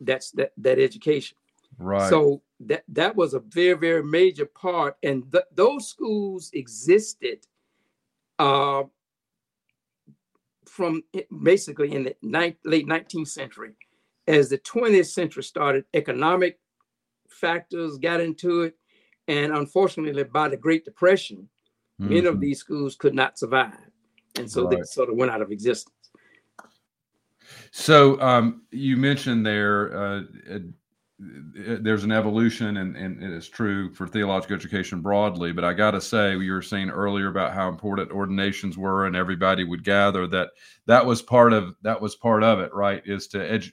that's 0.00 0.30
that 0.32 0.52
that 0.56 0.78
education. 0.78 1.36
Right. 1.78 2.09
So 2.11 2.42
that 2.61 2.85
that 2.88 3.16
was 3.16 3.35
a 3.35 3.40
very 3.40 3.74
very 3.74 4.02
major 4.02 4.46
part, 4.46 4.96
and 5.02 5.30
th- 5.33 5.44
those 5.54 5.88
schools 5.88 6.50
existed 6.52 7.46
uh, 8.38 8.85
from 10.66 11.02
basically 11.42 11.92
in 11.94 12.04
the 12.04 12.16
ninth, 12.22 12.56
late 12.64 12.87
19th 12.87 13.28
century. 13.28 13.72
As 14.26 14.48
the 14.48 14.59
20th 14.59 15.11
century 15.11 15.42
started, 15.42 15.85
economic 15.94 16.59
factors 17.28 17.98
got 17.98 18.20
into 18.20 18.62
it, 18.62 18.76
and 19.28 19.52
unfortunately, 19.52 20.22
by 20.24 20.48
the 20.48 20.56
Great 20.56 20.85
Depression, 20.85 21.48
many 21.98 22.26
of 22.26 22.37
Mhm. 22.37 22.40
these 22.40 22.61
schools 22.61 22.96
could 22.96 23.14
not 23.14 23.38
survive, 23.38 23.90
and 24.37 24.50
so 24.50 24.66
they 24.66 24.83
sort 24.83 25.09
of 25.11 25.16
went 25.16 25.30
out 25.30 25.42
of 25.42 25.50
existence. 25.50 25.94
So 27.72 28.20
um, 28.20 28.62
you 28.70 28.96
mentioned 28.96 29.44
there 29.44 29.96
uh, 29.96 30.22
there's 31.20 32.04
an 32.04 32.12
evolution, 32.12 32.78
and, 32.78 32.96
and 32.96 33.22
it 33.22 33.30
is 33.30 33.48
true 33.48 33.92
for 33.92 34.06
theological 34.06 34.56
education 34.56 35.02
broadly. 35.02 35.52
But 35.52 35.64
I 35.64 35.74
got 35.74 35.90
to 35.90 36.00
say, 36.00 36.37
you 36.37 36.52
were 36.52 36.62
saying 36.62 36.88
earlier 36.88 37.28
about 37.28 37.52
how 37.52 37.68
important 37.68 38.11
ordinations 38.11 38.78
were, 38.78 39.06
and 39.06 39.14
everybody 39.14 39.64
would 39.64 39.85
gather. 39.85 40.26
That 40.26 40.50
that 40.87 41.04
was 41.04 41.20
part 41.20 41.52
of 41.52 41.76
that 41.83 42.00
was 42.00 42.16
part 42.16 42.42
of 42.42 42.61
it, 42.61 42.72
right? 42.72 43.02
Is 43.04 43.26
to 43.28 43.38
edu- 43.38 43.72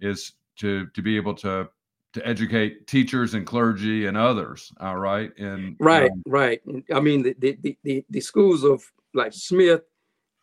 is 0.00 0.32
to 0.56 0.86
to 0.86 1.02
be 1.02 1.16
able 1.16 1.34
to 1.34 1.68
to 2.14 2.26
educate 2.26 2.86
teachers 2.86 3.34
and 3.34 3.46
clergy 3.46 4.06
and 4.06 4.16
others. 4.16 4.72
All 4.80 4.96
right, 4.96 5.30
and 5.38 5.76
Right, 5.78 6.10
um, 6.10 6.22
right. 6.26 6.62
I 6.94 7.00
mean, 7.00 7.22
the, 7.22 7.36
the, 7.38 7.58
the, 7.60 7.78
the, 7.82 8.04
the 8.08 8.20
schools 8.20 8.64
of 8.64 8.90
like 9.12 9.34
Smith 9.34 9.82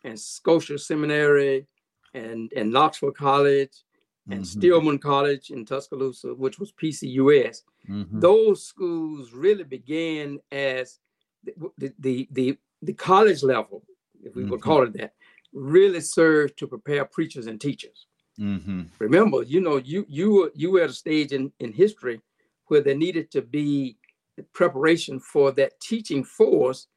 and 0.04 0.18
Scotia 0.18 0.78
Seminary 0.78 1.66
and, 2.14 2.52
and 2.56 2.70
Knoxville 2.72 3.10
College 3.10 3.82
and 4.30 4.42
mhm, 4.42 4.46
Stillman 4.46 4.98
College 4.98 5.50
in 5.50 5.64
Tuscaloosa, 5.64 6.34
which 6.34 6.58
was 6.58 6.72
PCUS, 6.72 7.62
mhm, 7.88 8.20
those 8.20 8.64
schools 8.64 9.32
really 9.32 9.64
began 9.64 10.38
as 10.50 10.98
the, 11.44 11.92
the, 12.00 12.26
the, 12.32 12.58
the, 12.82 12.92
college 12.94 13.42
level, 13.42 13.84
if 14.22 14.34
we 14.34 14.44
would 14.44 14.60
Mhm. 14.60 14.64
call 14.64 14.82
it 14.82 14.92
that, 14.94 15.14
really 15.52 16.00
served 16.00 16.58
to 16.58 16.66
prepare 16.66 17.04
preachers 17.04 17.46
and 17.46 17.60
teachers. 17.60 18.06
mhm, 18.38 18.88
Remember, 18.98 19.42
you 19.42 19.60
know, 19.60 19.76
you 19.76 20.04
you 20.08 20.32
were 20.32 20.52
you 20.54 20.70
were 20.72 20.80
at 20.82 20.90
a 20.90 20.92
stage 20.94 21.32
in, 21.32 21.52
in 21.60 21.72
history 21.72 22.20
where 22.66 22.80
there 22.82 22.96
needed 22.96 23.30
to 23.30 23.42
be 23.42 23.96
preparation 24.52 25.20
for 25.20 25.52
that 25.52 25.78
teaching 25.80 26.24
force 26.24 26.88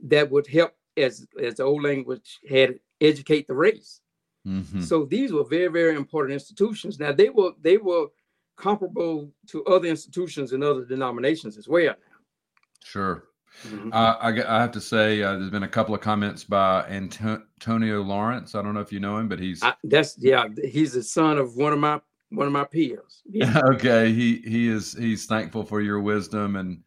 that 0.00 0.30
would 0.30 0.46
help, 0.46 0.72
as 0.96 1.26
as 1.42 1.54
the 1.56 1.62
old 1.64 1.82
language 1.82 2.40
had 2.48 2.78
educate 3.00 3.46
the 3.46 3.54
race. 3.54 4.00
Mhm. 4.46 4.82
So 4.82 5.04
these 5.04 5.32
were 5.32 5.44
very 5.44 5.68
very 5.68 5.96
important 5.96 6.34
institutions. 6.34 6.98
Now 6.98 7.12
they 7.12 7.30
were 7.30 7.52
they 7.60 7.76
were 7.76 8.06
comparable 8.56 9.30
to 9.48 9.64
other 9.64 9.88
institutions 9.88 10.52
in 10.52 10.62
other 10.62 10.84
denominations 10.84 11.58
as 11.58 11.68
well. 11.68 11.94
Sure. 12.84 13.24
Mhm. 13.62 13.92
Uh, 13.92 14.16
I, 14.20 14.56
I 14.56 14.60
have 14.60 14.72
to 14.72 14.80
say, 14.80 15.22
uh, 15.22 15.38
there's 15.38 15.50
been 15.50 15.62
a 15.62 15.68
couple 15.68 15.94
of 15.94 16.00
comments 16.00 16.42
by 16.44 16.84
Antonio 16.88 18.02
Lawrence. 18.02 18.54
I 18.54 18.62
don't 18.62 18.74
know 18.74 18.80
if 18.80 18.92
you 18.92 19.00
know 19.00 19.16
him, 19.16 19.28
but 19.28 19.38
he's 19.38 19.62
I, 19.62 19.74
that's 19.84 20.16
yeah. 20.18 20.48
He's 20.64 20.92
the 20.92 21.02
son 21.02 21.38
of 21.38 21.56
one 21.56 21.72
of 21.72 21.78
my 21.78 22.00
one 22.30 22.46
of 22.46 22.52
my 22.52 22.64
peers. 22.64 23.22
Yeah, 23.30 23.60
okay. 23.74 24.12
He 24.12 24.38
he 24.38 24.68
is 24.68 24.92
he's 24.94 25.26
thankful 25.26 25.64
for 25.64 25.80
your 25.80 26.00
wisdom 26.00 26.56
and 26.56 26.82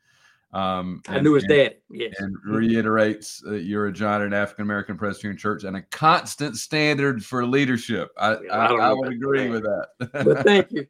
um 0.54 1.02
I 1.08 1.16
and- 1.16 1.24
knew 1.26 1.34
his 1.34 1.44
and- 1.44 1.50
daddy. 1.50 1.76
Yes. 1.90 2.16
and 2.20 2.36
reiterates 2.46 3.42
that 3.42 3.64
you're 3.64 3.88
a 3.88 3.92
giant 3.94 4.34
African 4.34 4.64
American 4.64 4.98
Presbyterian 4.98 5.38
church 5.38 5.64
and 5.64 5.76
a 5.78 5.82
constant 5.84 6.56
standard 6.58 7.24
for 7.24 7.46
leadership. 7.46 8.10
I 8.18 8.38
Yeah, 8.42 8.52
I, 8.58 8.66
I 8.74 8.90
I 8.90 8.94
would 8.94 9.12
agree 9.14 9.48
that. 9.48 9.52
with 9.52 9.64
that. 9.64 10.24
But 10.26 10.44
thank 10.46 10.72
you, 10.72 10.86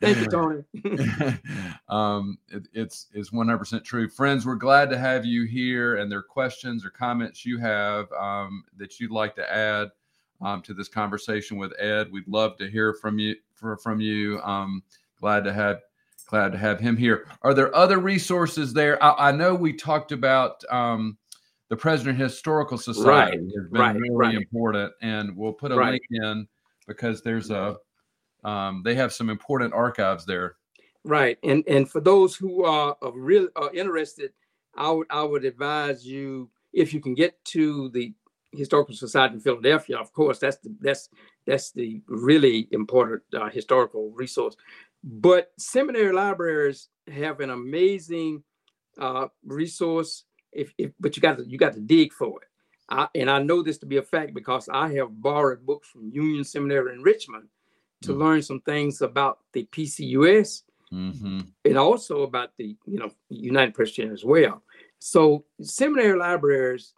thank 0.00 0.18
you, 0.18 0.26
Tony. 0.26 0.62
um, 1.88 2.38
it, 2.48 2.68
it's 2.72 3.06
it's 3.12 3.30
100% 3.30 3.84
true. 3.84 4.08
Friends, 4.08 4.46
we're 4.46 4.54
glad 4.56 4.90
to 4.90 4.98
have 4.98 5.24
you 5.24 5.44
here, 5.44 5.96
and 5.96 6.10
there 6.10 6.18
are 6.20 6.22
questions 6.22 6.84
or 6.84 6.90
comments 6.90 7.44
you 7.44 7.58
have 7.58 8.10
um, 8.12 8.64
that 8.76 8.98
you'd 9.00 9.10
like 9.10 9.34
to 9.36 9.52
add 9.52 9.88
um, 10.40 10.62
to 10.62 10.74
this 10.74 10.88
conversation 10.88 11.56
with 11.56 11.72
Ed. 11.78 12.10
We'd 12.10 12.28
love 12.28 12.56
to 12.58 12.68
hear 12.70 12.94
from 12.94 13.18
you. 13.18 13.36
For, 13.54 13.76
from 13.76 14.00
you, 14.00 14.40
um, 14.42 14.82
glad 15.20 15.44
to 15.44 15.52
have 15.52 15.80
glad 16.32 16.50
to 16.50 16.56
have 16.58 16.80
him 16.80 16.96
here. 16.96 17.26
Are 17.42 17.52
there 17.52 17.74
other 17.76 17.98
resources 17.98 18.72
there? 18.72 19.02
I, 19.04 19.28
I 19.28 19.32
know 19.32 19.54
we 19.54 19.74
talked 19.74 20.12
about 20.12 20.64
um, 20.70 21.18
the 21.68 21.76
Presbyterian 21.76 22.18
Historical 22.18 22.78
Society 22.78 23.36
been 23.36 23.68
right, 23.70 23.94
really 23.94 24.16
right. 24.16 24.34
important, 24.34 24.94
and 25.02 25.36
we'll 25.36 25.52
put 25.52 25.72
a 25.72 25.76
Right. 25.76 25.90
link 25.92 26.02
in 26.10 26.48
because 26.88 27.20
there's 27.20 27.50
a 27.50 27.76
um, 28.44 28.80
they 28.82 28.94
have 28.94 29.12
some 29.12 29.28
important 29.28 29.74
archives 29.74 30.24
there. 30.24 30.56
Right, 31.04 31.38
and 31.42 31.64
and 31.68 31.88
for 31.88 32.00
those 32.00 32.34
who 32.34 32.64
are 32.64 32.96
of 33.02 33.12
real 33.14 33.48
are 33.56 33.72
interested, 33.74 34.32
I 34.74 34.90
would 34.90 35.08
I 35.10 35.22
would 35.22 35.44
advise 35.44 36.06
you 36.06 36.48
if 36.72 36.94
you 36.94 37.00
can 37.00 37.14
get 37.14 37.44
to 37.44 37.90
the 37.90 38.14
Historical 38.52 38.94
Society 38.94 39.34
in 39.34 39.40
Philadelphia. 39.40 39.96
Of 39.98 40.12
course, 40.12 40.38
that's 40.38 40.58
the 40.58 40.74
that's 40.80 41.08
that's 41.46 41.72
the 41.72 42.00
really 42.06 42.68
important 42.72 43.22
uh, 43.34 43.48
historical 43.48 44.10
resource. 44.10 44.56
But 45.02 45.52
seminary 45.58 46.12
libraries 46.12 46.88
have 47.10 47.40
an 47.40 47.50
amazing 47.50 48.42
uh, 48.98 49.28
resource. 49.44 50.24
If, 50.52 50.72
if 50.78 50.92
but 51.00 51.16
you 51.16 51.22
got 51.22 51.38
to 51.38 51.44
you 51.44 51.58
got 51.58 51.72
to 51.74 51.80
dig 51.80 52.12
for 52.12 52.42
it. 52.42 52.48
I, 52.88 53.08
and 53.14 53.30
I 53.30 53.42
know 53.42 53.62
this 53.62 53.78
to 53.78 53.86
be 53.86 53.96
a 53.96 54.02
fact 54.02 54.34
because 54.34 54.68
I 54.68 54.92
have 54.94 55.22
borrowed 55.22 55.64
books 55.64 55.88
from 55.88 56.10
Union 56.12 56.44
Seminary 56.44 56.94
in 56.94 57.02
Richmond 57.02 57.48
to 58.02 58.12
Mhm. 58.12 58.18
learn 58.18 58.42
some 58.42 58.60
things 58.60 59.00
about 59.02 59.38
the 59.52 59.64
PCUS 59.72 60.62
Mm-hmm. 60.92 61.40
and 61.64 61.78
also 61.78 62.20
about 62.22 62.50
the 62.58 62.76
you 62.86 62.98
know 62.98 63.10
United 63.30 63.72
Presbyterian 63.74 64.12
as 64.12 64.24
well. 64.26 64.62
So 64.98 65.46
seminary 65.62 66.18
libraries 66.18 66.92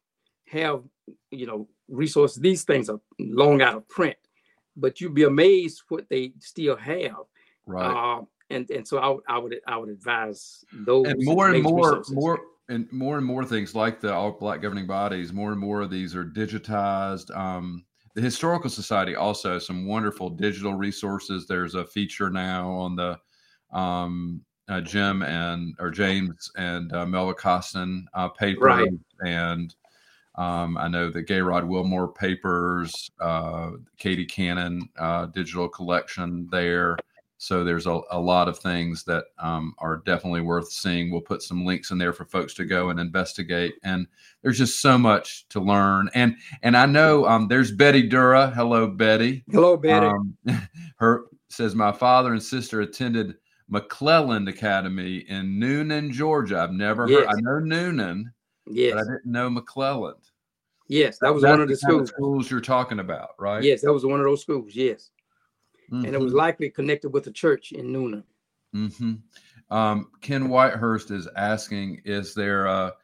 have 0.47 0.83
you 1.31 1.47
know 1.47 1.69
resources. 1.89 2.41
These 2.41 2.65
things 2.65 2.89
are 2.89 3.01
long 3.19 3.63
out 3.63 3.77
of 3.77 3.89
print, 3.89 4.17
but 4.77 5.01
you'd 5.01 5.15
be 5.15 5.25
amazed 5.25 5.83
what 5.89 6.09
they 6.09 6.33
still 6.41 6.77
have. 6.77 7.15
Right. 7.67 8.19
Uh, 8.21 8.25
and 8.51 8.69
and 8.71 8.87
so 8.87 8.99
I, 8.99 9.09
would- 9.09 9.25
I 9.29 9.39
would 9.39 9.57
I 9.67 9.77
would 9.77 9.89
advise 9.89 10.65
those 10.73 11.07
and 11.09 11.25
more 11.25 11.51
and 11.51 11.63
more, 11.63 11.89
resources. 11.91 12.15
more 12.15 12.41
and 12.69 12.91
more 12.93 13.17
and 13.19 13.27
more 13.27 13.45
things 13.45 13.75
like 13.75 14.01
the 14.01 14.13
all 14.13 14.33
black 14.33 14.63
governing 14.63 14.87
bodies. 14.87 15.33
More 15.33 15.53
and 15.53 15.61
more 15.61 15.81
of 15.83 15.91
these 15.91 16.15
are 16.15 16.25
digitized. 16.25 17.35
Um, 17.37 17.85
the 18.15 18.21
historical 18.23 18.71
society 18.71 19.17
also 19.17 19.55
has 19.55 19.67
some 19.67 19.87
wonderful 19.87 20.31
digital 20.31 20.75
resources. 20.75 21.47
There's 21.47 21.75
a 21.75 21.85
feature 21.85 22.31
now 22.31 22.71
on 22.71 22.95
the 22.97 23.19
um, 23.77 24.41
uh, 24.69 24.81
Jim 24.83 25.23
and 25.23 25.75
or 25.81 25.91
James 25.91 26.51
and 26.57 26.93
uh, 26.93 27.05
Melva 27.07 27.35
Costen 27.37 28.05
uh, 28.15 28.29
paper, 28.29 28.67
Right. 28.67 28.89
and 29.27 29.75
um, 30.37 30.77
I 30.77 30.89
know 30.89 31.11
the 31.11 31.23
Gayraud 31.23 31.67
Wilmore 31.67 32.09
papers, 32.09 33.11
uh, 33.21 33.73
Katie 33.99 34.27
Cannon 34.27 34.89
uh, 34.99 35.27
digital 35.27 35.69
collection 35.69 36.49
there. 36.51 36.97
So 37.39 37.63
there's 37.63 37.87
a, 37.87 38.01
a 38.11 38.19
lot 38.19 38.49
of 38.49 38.59
things 38.59 39.05
that 39.05 39.25
um, 39.39 39.75
are 39.79 39.99
definitely 40.07 40.41
worth 40.41 40.73
seeing. 40.73 41.11
We'll 41.11 41.21
put 41.21 41.43
some 41.43 41.65
links 41.65 41.91
in 41.91 41.99
there 41.99 42.13
for 42.13 42.25
folks 42.25 42.55
to 42.55 42.65
go 42.65 42.89
and 42.89 42.99
investigate. 42.99 43.75
And 43.85 44.07
there's 44.43 44.59
just 44.59 44.81
so 44.81 44.97
much 44.97 45.47
to 45.51 45.61
learn. 45.61 46.09
And 46.15 46.37
and 46.63 46.77
I 46.77 46.87
know 46.87 47.27
um, 47.27 47.49
there's 47.49 47.71
Betty 47.71 48.09
Dura. 48.09 48.51
Hello, 48.51 48.87
Betty. 48.87 49.45
Hello, 49.51 49.77
Betty. 49.77 50.07
Um, 50.07 50.37
her 50.97 51.27
says 51.49 51.75
my 51.75 51.93
father 51.93 52.33
and 52.33 52.43
sister 52.43 52.81
attended 52.81 53.35
McClelland 53.71 54.49
Academy 54.49 55.19
in 55.29 55.61
Newnan, 55.61 56.13
Georgia. 56.13 56.61
I've 56.61 56.73
never 56.73 57.07
heard. 57.07 57.27
I 57.27 57.35
know 57.41 57.61
Newnan, 57.61 58.25
yes, 58.67 58.93
but 58.95 58.99
I 59.01 59.05
didn't 59.05 59.27
know 59.27 59.49
McClelland. 59.51 60.31
yes, 60.89 61.19
that 61.19 61.33
was 61.33 61.43
That's 61.43 61.53
one 61.53 61.61
of 61.61 61.69
the 61.69 61.77
kind 61.77 61.81
schools. 61.97 62.09
schools 62.11 62.51
you're 62.51 62.61
talking 62.61 62.99
about, 63.01 63.31
right? 63.39 63.63
Yes, 63.63 63.83
that 63.83 63.93
was 63.93 64.05
one 64.05 64.21
of 64.21 64.27
those 64.27 64.43
schools. 64.43 64.75
Yes, 64.75 65.11
and 65.91 66.07
it 66.07 66.21
was 66.21 66.33
Mhm. 66.33 66.37
likely 66.37 66.71
connected 66.71 67.11
with 67.11 67.25
the 67.25 67.33
church 67.33 67.73
in 67.73 67.93
Newnan. 67.93 68.25
hmm 68.73 69.15
Um, 69.71 70.11
Ken 70.21 70.49
Whitehurst 70.49 71.11
is 71.11 71.27
asking, 71.37 72.03
is 72.05 72.35
there 72.35 72.67
a, 72.67 72.95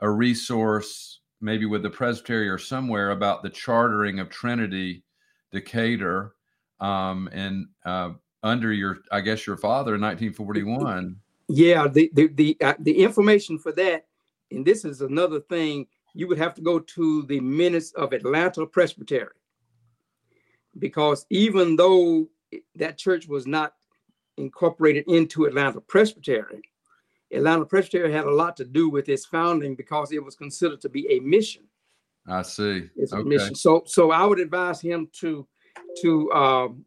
a 0.00 0.10
resource, 0.10 1.20
maybe 1.40 1.64
with 1.66 1.82
the 1.82 1.90
presbytery 1.90 2.48
or 2.48 2.58
somewhere, 2.58 3.10
about 3.12 3.42
the 3.42 3.50
chartering 3.50 4.18
of 4.20 4.28
Trinity 4.28 5.02
Decatur 5.50 6.34
um, 6.78 7.28
and 7.32 7.68
uh, 7.84 8.12
under 8.42 8.72
your, 8.72 8.98
I 9.10 9.20
guess, 9.22 9.46
your 9.46 9.56
father 9.56 9.94
in 9.94 10.00
1941? 10.02 11.16
Yeah, 11.48 11.88
the 11.88 12.10
the 12.12 12.26
the 12.28 12.56
uh, 12.60 12.74
the 12.78 12.96
information 12.98 13.58
for 13.58 13.72
that, 13.72 14.06
and 14.50 14.64
this 14.64 14.84
is 14.84 15.00
another 15.00 15.40
thing 15.40 15.86
you 16.14 16.26
would 16.28 16.38
have 16.38 16.54
to 16.54 16.60
go 16.60 16.78
to 16.78 17.22
the 17.22 17.40
minutes 17.40 17.92
of 17.92 18.12
Atlanta 18.12 18.66
Presbytery 18.66 19.34
because 20.78 21.26
even 21.30 21.76
though 21.76 22.28
that 22.74 22.98
church 22.98 23.26
was 23.28 23.46
not 23.46 23.74
incorporated 24.36 25.04
into 25.08 25.44
Atlanta 25.44 25.80
Presbytery, 25.80 26.62
Atlanta 27.32 27.64
Presbytery 27.64 28.12
had 28.12 28.24
a 28.24 28.30
lot 28.30 28.56
to 28.56 28.64
do 28.64 28.88
with 28.88 29.08
its 29.08 29.24
founding 29.24 29.74
because 29.74 30.12
it 30.12 30.24
was 30.24 30.34
considered 30.34 30.80
to 30.80 30.88
be 30.88 31.10
a 31.10 31.20
mission. 31.20 31.62
I 32.26 32.42
see. 32.42 32.88
It's 32.96 33.12
okay. 33.12 33.22
a 33.22 33.24
mission. 33.24 33.54
So, 33.54 33.84
so 33.86 34.10
I 34.10 34.24
would 34.24 34.40
advise 34.40 34.80
him 34.80 35.08
to 35.20 35.46
to 36.02 36.32
um, 36.32 36.84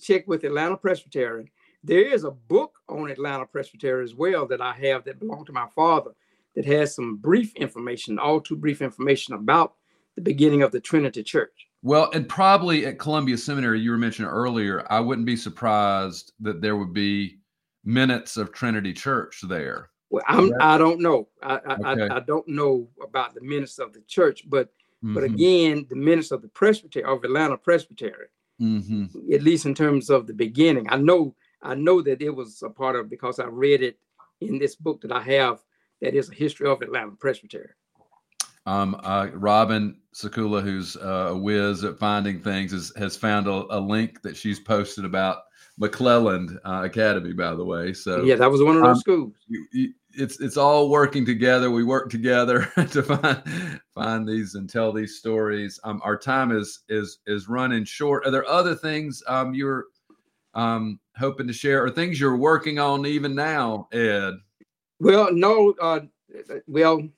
check 0.00 0.26
with 0.26 0.44
Atlanta 0.44 0.76
Presbytery. 0.76 1.52
There 1.84 2.12
is 2.12 2.24
a 2.24 2.30
book 2.30 2.78
on 2.88 3.10
Atlanta 3.10 3.46
Presbytery 3.46 4.04
as 4.04 4.14
well 4.14 4.46
that 4.46 4.60
I 4.60 4.72
have 4.72 5.04
that 5.04 5.18
belonged 5.18 5.46
to 5.46 5.52
my 5.52 5.66
father 5.74 6.12
that 6.54 6.64
has 6.64 6.94
some 6.94 7.16
brief 7.16 7.54
information, 7.56 8.18
all 8.18 8.40
too 8.40 8.56
brief 8.56 8.82
information 8.82 9.34
about 9.34 9.74
the 10.16 10.22
beginning 10.22 10.62
of 10.62 10.72
the 10.72 10.80
Trinity 10.80 11.22
Church. 11.22 11.68
Well, 11.82 12.10
and 12.12 12.28
probably 12.28 12.86
at 12.86 12.98
Columbia 12.98 13.38
Seminary, 13.38 13.80
you 13.80 13.90
were 13.90 13.98
mentioning 13.98 14.30
earlier, 14.30 14.86
I 14.90 15.00
wouldn't 15.00 15.26
be 15.26 15.36
surprised 15.36 16.32
that 16.40 16.60
there 16.60 16.76
would 16.76 16.92
be 16.92 17.38
minutes 17.84 18.36
of 18.36 18.52
Trinity 18.52 18.92
Church 18.92 19.40
there. 19.48 19.90
Well, 20.10 20.24
I'm, 20.26 20.52
I 20.60 20.76
don't 20.76 21.00
know. 21.00 21.28
I, 21.42 21.56
okay. 21.56 22.08
I, 22.12 22.16
I, 22.16 22.20
don't 22.20 22.46
know 22.48 22.88
about 23.00 23.34
the 23.34 23.40
minutes 23.40 23.78
of 23.78 23.92
the 23.92 24.00
church, 24.08 24.42
but 24.48 24.66
mm-hmm. 25.02 25.14
but 25.14 25.22
again, 25.22 25.86
the 25.88 25.96
minutes 25.96 26.32
of 26.32 26.42
the 26.42 26.48
Presbytery 26.48 27.04
of 27.04 27.22
Atlanta 27.22 27.56
Presbytery, 27.56 28.26
mm-hmm. 28.60 29.32
at 29.32 29.42
least 29.42 29.66
in 29.66 29.74
terms 29.74 30.10
of 30.10 30.26
the 30.26 30.34
beginning, 30.34 30.88
I 30.90 30.96
know 30.96 31.36
I 31.62 31.76
know 31.76 32.02
that 32.02 32.20
it 32.20 32.34
was 32.34 32.62
a 32.62 32.70
part 32.70 32.96
of 32.96 33.08
because 33.08 33.38
I 33.38 33.46
read 33.46 33.82
it 33.82 33.98
in 34.40 34.58
this 34.58 34.74
book 34.74 35.00
that 35.02 35.12
I 35.12 35.22
have 35.22 35.60
that 36.00 36.14
is 36.14 36.30
a 36.30 36.34
history 36.34 36.68
of 36.68 36.82
Atlanta 36.82 37.12
Presbytery. 37.12 37.70
Um, 38.66 39.00
uh, 39.02 39.28
Robin 39.32 39.96
Sakula, 40.14 40.62
who's 40.62 40.96
uh, 40.96 41.30
a 41.30 41.36
whiz 41.36 41.82
at 41.84 41.98
finding 41.98 42.40
things, 42.40 42.72
has, 42.72 42.92
has 42.96 43.16
found 43.16 43.46
a, 43.46 43.64
a 43.70 43.80
link 43.80 44.22
that 44.22 44.36
she's 44.36 44.60
posted 44.60 45.04
about 45.04 45.38
McClelland 45.80 46.58
uh, 46.64 46.82
Academy, 46.84 47.32
by 47.32 47.54
the 47.54 47.64
way. 47.64 47.92
So 47.92 48.22
yeah, 48.22 48.36
that 48.36 48.50
was 48.50 48.62
one 48.62 48.76
of 48.76 48.82
those 48.82 48.96
um, 48.96 49.00
schools. 49.00 49.34
You, 49.48 49.66
you, 49.72 49.92
it's 50.12 50.40
it's 50.40 50.56
all 50.56 50.90
working 50.90 51.24
together. 51.24 51.70
We 51.70 51.84
work 51.84 52.10
together 52.10 52.70
to 52.76 53.02
find 53.02 53.80
find 53.94 54.28
these 54.28 54.54
and 54.54 54.68
tell 54.68 54.92
these 54.92 55.16
stories. 55.16 55.80
Um, 55.84 56.00
our 56.04 56.18
time 56.18 56.52
is 56.52 56.80
is 56.88 57.20
is 57.26 57.48
running 57.48 57.84
short. 57.84 58.26
Are 58.26 58.30
there 58.30 58.48
other 58.48 58.74
things 58.74 59.22
um, 59.26 59.54
you're 59.54 59.86
um, 60.54 61.00
hoping 61.16 61.46
to 61.46 61.52
share, 61.52 61.82
or 61.82 61.90
things 61.90 62.20
you're 62.20 62.36
working 62.36 62.78
on 62.78 63.06
even 63.06 63.34
now, 63.34 63.88
Ed? 63.92 64.34
Well, 65.00 65.32
no. 65.32 65.74
Uh, 65.80 66.00
well, 66.66 67.08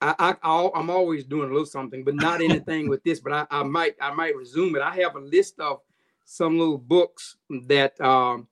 I, 0.00 0.34
I 0.42 0.70
I'm 0.74 0.90
always 0.90 1.24
doing 1.24 1.48
a 1.48 1.52
little 1.52 1.66
something, 1.66 2.02
but 2.02 2.14
not 2.14 2.40
anything 2.40 2.88
with 2.88 3.04
this. 3.04 3.20
But 3.20 3.32
I, 3.32 3.46
I 3.50 3.62
might 3.62 3.94
I 4.00 4.12
might 4.12 4.36
resume 4.36 4.74
it. 4.74 4.82
I 4.82 4.94
have 4.96 5.16
a 5.16 5.20
list 5.20 5.60
of 5.60 5.80
some 6.24 6.58
little 6.58 6.78
books 6.78 7.36
that 7.66 7.98
um, 8.00 8.48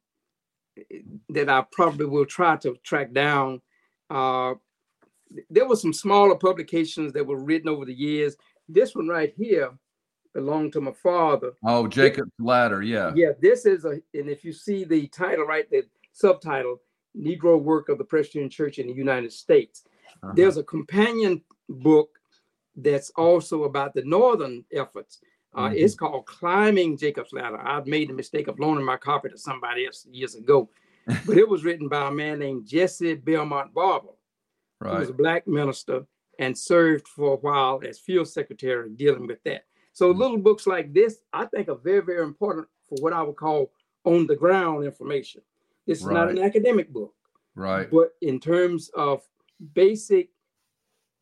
that 1.31 1.49
I 1.49 1.65
probably 1.73 2.07
will 2.07 2.27
try 2.27 2.57
to 2.59 2.77
track 2.85 3.13
down. 3.13 3.61
Uh, 4.11 4.55
there 5.49 5.67
were 5.67 5.77
some 5.77 5.93
smaller 5.93 6.37
publications 6.37 7.13
that 7.15 7.27
were 7.27 7.43
written 7.43 7.69
over 7.69 7.85
the 7.85 7.95
years. 7.95 8.37
This 8.69 8.95
one 8.95 9.09
right 9.09 9.33
here 9.37 9.71
belonged 10.35 10.73
to 10.75 10.81
my 10.81 10.93
father. 10.93 11.53
Oh, 11.65 11.87
Jacob's 11.87 12.33
Ladder, 12.39 12.83
yeah. 12.83 13.13
Yeah, 13.15 13.33
this 13.41 13.67
is 13.67 13.85
a, 13.85 14.01
and 14.15 14.29
if 14.29 14.45
you 14.45 14.53
see 14.53 14.85
the 14.85 15.07
title 15.09 15.47
right, 15.47 15.69
the 15.71 15.85
subtitle, 16.13 16.81
Negro 17.17 17.61
Work 17.61 17.89
of 17.89 17.99
the 17.99 18.05
Presbyterian 18.05 18.51
Church 18.51 18.79
in 18.79 18.87
the 18.87 18.93
United 18.93 19.33
States. 19.33 19.85
Uh-huh. 20.23 20.33
There's 20.35 20.57
a 20.57 20.65
companion 20.65 21.43
book 21.69 22.19
that's 22.77 23.11
also 23.11 23.65
about 23.65 23.95
the 23.95 24.03
northern 24.03 24.65
efforts. 24.73 25.21
Uh, 25.55 25.69
mm-hmm. 25.69 25.77
It's 25.77 25.95
called 25.95 26.27
Climbing 26.27 26.97
Jacob's 26.97 27.33
Ladder. 27.33 27.61
I've 27.61 27.87
made 27.87 28.09
the 28.09 28.15
mistake 28.15 28.49
of 28.49 28.59
loaning 28.59 28.85
my 28.85 28.97
copy 28.97 29.29
to 29.29 29.39
somebody 29.39 29.87
else 29.87 30.07
years 30.11 30.35
ago, 30.35 30.71
but 31.27 31.37
it 31.37 31.49
was 31.49 31.65
written 31.65 31.89
by 31.89 32.09
a 32.09 32.11
man 32.11 32.39
named 32.39 32.67
Jesse 32.67 33.15
Belmont 33.15 33.75
Barber, 33.75 34.09
right. 34.81 34.95
who 34.95 35.01
was 35.01 35.11
a 35.11 35.15
black 35.15 35.47
minister 35.47 36.07
and 36.39 36.57
served 36.57 37.07
for 37.07 37.35
a 37.35 37.37
while 37.37 37.81
as 37.87 37.99
field 37.99 38.29
secretary 38.29 38.89
dealing 38.91 39.27
with 39.27 39.43
that. 39.45 39.65
So 39.93 40.11
mm-hmm. 40.11 40.21
little 40.21 40.39
books 40.39 40.67
like 40.67 40.95
this, 40.95 41.19
I 41.33 41.45
think, 41.47 41.69
are 41.69 41.77
very, 41.77 42.01
very 42.01 42.23
important 42.23 42.69
for 42.89 42.97
what 43.03 43.13
I 43.13 43.23
would 43.23 43.37
call 43.37 43.71
on 44.05 44.27
the 44.27 44.37
ground 44.37 44.85
information. 44.85 45.43
This 45.87 45.99
is 46.01 46.05
right. 46.05 46.15
not 46.15 46.31
an 46.31 46.39
academic 46.39 46.93
book, 46.93 47.15
right? 47.55 47.91
But 47.91 48.15
in 48.21 48.41
terms 48.41 48.91
of 48.95 49.23
basic 49.75 50.31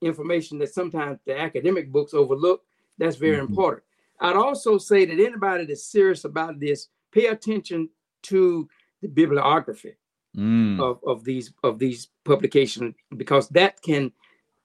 information 0.02 0.58
that 0.58 0.72
sometimes 0.72 1.18
the 1.26 1.38
academic 1.38 1.92
books 1.92 2.14
overlook, 2.14 2.62
that's 2.98 3.16
very 3.16 3.36
mm-hmm. 3.36 3.46
important. 3.46 3.84
I'd 4.20 4.36
also 4.36 4.78
say 4.78 5.04
that 5.06 5.12
anybody 5.12 5.64
that's 5.64 5.84
serious 5.84 6.24
about 6.24 6.60
this, 6.60 6.88
pay 7.12 7.26
attention 7.26 7.88
to 8.24 8.68
the 9.00 9.08
bibliography 9.08 9.96
mm. 10.36 10.80
of, 10.80 11.00
of 11.06 11.24
these 11.24 11.52
of 11.64 11.78
these 11.78 12.08
publications 12.24 12.94
because 13.16 13.48
that 13.48 13.80
can 13.82 14.12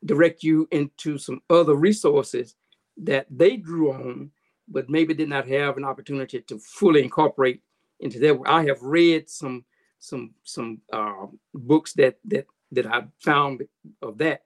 direct 0.03 0.43
you 0.43 0.67
into 0.71 1.17
some 1.17 1.41
other 1.49 1.75
resources 1.75 2.55
that 2.97 3.25
they 3.29 3.57
drew 3.57 3.91
on, 3.91 4.29
but 4.67 4.89
maybe 4.89 5.13
did 5.13 5.29
not 5.29 5.47
have 5.47 5.77
an 5.77 5.83
opportunity 5.83 6.41
to 6.41 6.59
fully 6.59 7.03
incorporate 7.03 7.61
into 8.01 8.19
their 8.19 8.35
work. 8.35 8.47
I 8.47 8.65
have 8.65 8.81
read 8.81 9.29
some 9.29 9.65
some 9.99 10.33
some 10.43 10.81
uh, 10.91 11.27
books 11.53 11.93
that 11.93 12.17
that 12.25 12.45
that 12.71 12.85
I 12.85 13.03
found 13.19 13.63
of 14.01 14.17
that. 14.19 14.41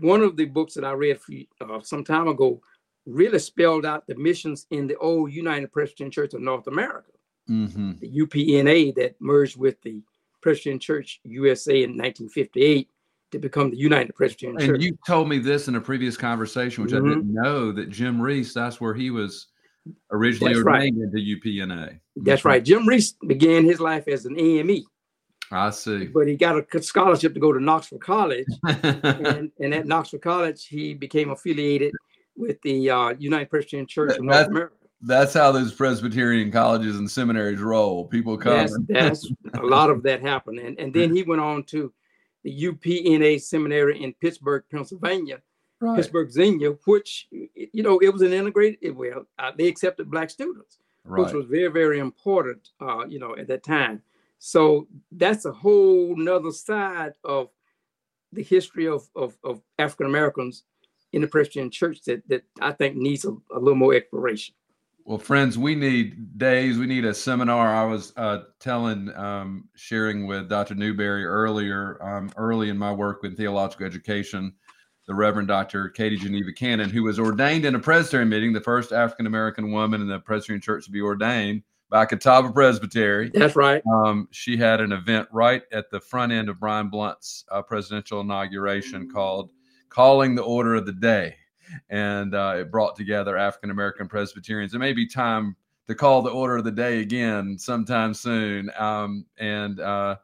One 0.00 0.22
of 0.22 0.36
the 0.36 0.46
books 0.46 0.74
that 0.74 0.84
I 0.84 0.92
read 0.92 1.20
for, 1.20 1.32
uh, 1.60 1.80
some 1.82 2.04
time 2.04 2.28
ago 2.28 2.60
really 3.06 3.38
spelled 3.38 3.84
out 3.84 4.06
the 4.06 4.14
missions 4.14 4.66
in 4.70 4.86
the 4.86 4.96
old 4.96 5.32
United 5.32 5.72
Presbyterian 5.72 6.10
Church 6.10 6.34
of 6.34 6.40
North 6.40 6.66
America, 6.66 7.10
mm-hmm. 7.50 7.92
the 7.98 8.08
UPNA 8.08 8.94
that 8.94 9.16
merged 9.20 9.58
with 9.58 9.80
the 9.82 10.02
Presbyterian 10.40 10.78
Church 10.78 11.20
USA 11.24 11.82
in 11.82 11.90
1958 11.90 12.88
to 13.32 13.38
become 13.38 13.70
the 13.70 13.76
United 13.76 14.14
Presbyterian 14.14 14.58
and 14.58 14.66
Church. 14.66 14.74
And 14.76 14.84
you 14.84 14.98
told 15.06 15.28
me 15.28 15.38
this 15.38 15.68
in 15.68 15.74
a 15.74 15.80
previous 15.80 16.16
conversation, 16.16 16.84
which 16.84 16.92
mm-hmm. 16.92 17.06
I 17.06 17.14
didn't 17.14 17.32
know 17.32 17.72
that 17.72 17.88
Jim 17.90 18.20
Reese, 18.20 18.54
that's 18.54 18.80
where 18.80 18.94
he 18.94 19.10
was 19.10 19.48
originally 20.10 20.54
that's 20.54 20.64
ordained 20.64 20.98
right. 21.00 21.12
into 21.12 21.40
UPNA. 21.40 21.98
That's 22.16 22.44
right. 22.44 22.62
Jim 22.62 22.86
Reese 22.86 23.14
began 23.26 23.64
his 23.64 23.80
life 23.80 24.06
as 24.06 24.26
an 24.26 24.38
AME. 24.38 24.84
I 25.52 25.70
see. 25.70 26.06
But 26.06 26.26
he 26.26 26.36
got 26.36 26.56
a 26.56 26.82
scholarship 26.82 27.34
to 27.34 27.40
go 27.40 27.52
to 27.52 27.60
Knoxville 27.60 27.98
College. 27.98 28.46
and, 28.64 29.52
and 29.60 29.74
at 29.74 29.86
Knoxville 29.86 30.20
College, 30.20 30.66
he 30.66 30.94
became 30.94 31.30
affiliated 31.30 31.92
with 32.36 32.60
the 32.62 32.90
uh, 32.90 33.10
United 33.18 33.50
Presbyterian 33.50 33.86
Church 33.86 34.16
of 34.16 34.24
North 34.24 34.48
America. 34.48 34.74
That's 35.02 35.34
how 35.34 35.52
those 35.52 35.72
Presbyterian 35.74 36.50
colleges 36.50 36.96
and 36.96 37.10
seminaries 37.10 37.60
roll. 37.60 38.06
People 38.06 38.38
come. 38.38 38.52
That's, 38.52 38.78
that's 38.88 39.32
a 39.54 39.62
lot 39.62 39.90
of 39.90 40.02
that 40.04 40.22
happened. 40.22 40.60
And, 40.60 40.78
and 40.78 40.94
then 40.94 41.14
he 41.14 41.22
went 41.22 41.40
on 41.40 41.64
to 41.64 41.92
the 42.44 42.62
UPNA 42.64 43.40
seminary 43.42 44.02
in 44.02 44.14
Pittsburgh, 44.14 44.64
Pennsylvania, 44.70 45.42
right. 45.80 45.96
Pittsburgh 45.96 46.30
Xenia, 46.30 46.70
which, 46.86 47.28
you 47.30 47.82
know, 47.82 47.98
it 47.98 48.10
was 48.10 48.22
an 48.22 48.32
integrated, 48.32 48.96
well, 48.96 49.26
uh, 49.38 49.50
they 49.56 49.66
accepted 49.66 50.10
Black 50.10 50.30
students, 50.30 50.78
right. 51.04 51.24
which 51.24 51.34
was 51.34 51.46
very, 51.46 51.68
very 51.68 51.98
important, 51.98 52.70
uh, 52.80 53.04
you 53.06 53.18
know, 53.18 53.36
at 53.36 53.48
that 53.48 53.64
time. 53.64 54.02
So 54.44 54.88
that's 55.12 55.44
a 55.44 55.52
whole 55.52 56.16
nother 56.16 56.50
side 56.50 57.12
of 57.22 57.50
the 58.32 58.42
history 58.42 58.88
of, 58.88 59.08
of, 59.14 59.36
of 59.44 59.62
African 59.78 60.06
Americans 60.06 60.64
in 61.12 61.22
the 61.22 61.28
Presbyterian 61.28 61.70
Church 61.70 62.02
that 62.06 62.26
that 62.26 62.42
I 62.60 62.72
think 62.72 62.96
needs 62.96 63.24
a, 63.24 63.30
a, 63.54 63.60
little 63.60 63.76
more 63.76 63.94
exploration. 63.94 64.56
Well, 65.04 65.18
friends, 65.18 65.58
we 65.58 65.76
need 65.76 66.36
days. 66.38 66.76
We 66.76 66.86
need 66.86 67.04
a 67.04 67.14
seminar. 67.14 67.72
I 67.72 67.84
was 67.84 68.12
uh, 68.16 68.40
telling, 68.58 69.14
um, 69.14 69.68
sharing 69.76 70.26
with 70.26 70.48
Dr. 70.48 70.74
Newberry 70.74 71.24
earlier, 71.24 72.02
um, 72.02 72.28
early 72.36 72.68
in 72.68 72.76
my 72.76 72.90
work 72.90 73.22
with 73.22 73.36
theological 73.36 73.86
education, 73.86 74.52
the 75.06 75.14
Reverend 75.14 75.46
Dr. 75.46 75.88
Katie 75.88 76.16
Geneva 76.16 76.52
Cannon, 76.52 76.90
who 76.90 77.04
was 77.04 77.20
ordained 77.20 77.64
in 77.64 77.76
a 77.76 77.78
Presbyterian 77.78 78.28
meeting, 78.28 78.52
the 78.52 78.60
first 78.60 78.90
African 78.90 79.26
American 79.26 79.70
woman 79.70 80.00
in 80.00 80.08
the 80.08 80.18
Presbyterian 80.18 80.60
Church 80.60 80.86
to 80.86 80.90
be 80.90 81.00
ordained 81.00 81.62
by 81.92 82.06
Catawba 82.06 82.52
Presbytery. 82.52 83.30
That's 83.34 83.54
right. 83.54 83.82
Um, 83.86 84.26
she 84.30 84.56
had 84.56 84.80
an 84.80 84.92
event 84.92 85.28
right 85.30 85.62
at 85.72 85.90
the 85.90 86.00
front 86.00 86.32
end 86.32 86.48
of 86.48 86.58
Brian 86.58 86.88
Blount's 86.88 87.44
uh, 87.50 87.60
presidential 87.60 88.22
inauguration 88.22 89.10
called 89.10 89.50
calling 89.90 90.34
the 90.34 90.42
order 90.42 90.74
of 90.74 90.86
the 90.86 90.92
day. 90.92 91.36
And 91.90 92.34
uh, 92.34 92.54
it 92.60 92.70
brought 92.70 92.96
together 92.96 93.36
African 93.36 93.70
American 93.70 94.08
Presbyterians. 94.08 94.72
It 94.72 94.78
may 94.78 94.94
be 94.94 95.06
time 95.06 95.54
to 95.86 95.94
call 95.94 96.22
the 96.22 96.30
order 96.30 96.56
of 96.56 96.64
the 96.64 96.72
day 96.72 97.00
again 97.00 97.58
sometime 97.58 98.14
soon. 98.14 98.70
Um, 98.78 99.26
and 99.36 99.78
uh, 99.78 100.16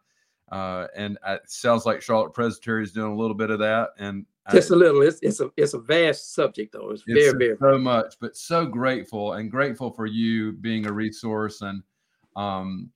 uh, 0.51 0.87
and 0.97 1.19
it 1.27 1.43
sounds 1.51 1.85
like 1.85 2.01
Charlotte 2.01 2.33
Presbytery 2.33 2.83
is 2.83 2.93
doing 2.93 3.13
a 3.13 3.17
little 3.17 3.37
bit 3.37 3.51
of 3.51 3.59
that. 3.59 3.91
And 3.99 4.25
just 4.51 4.71
a 4.71 4.77
little. 4.77 5.03
It's 5.03 5.19
it's 5.23 5.41
a 5.41 5.51
it's 5.57 5.75
a 5.75 5.79
vast 5.79 6.35
subject 6.35 6.73
though. 6.73 6.91
It's, 6.91 7.03
it's 7.07 7.33
very 7.33 7.39
very 7.39 7.57
so 7.61 7.79
much, 7.79 8.15
but 8.21 8.37
so 8.37 8.67
grateful 8.67 9.35
and 9.35 9.51
grateful 9.51 9.91
for 9.91 10.07
you 10.07 10.53
being 10.53 10.87
a 10.87 10.93
resource 10.93 11.63
and 11.63 11.83
um, 12.37 12.91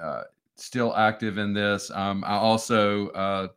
uh, 0.00 0.22
still 0.56 0.94
active 0.96 1.38
in 1.38 1.52
this. 1.52 1.90
Um, 1.90 2.24
I 2.26 2.34
also 2.36 3.08
uh, 3.08 3.48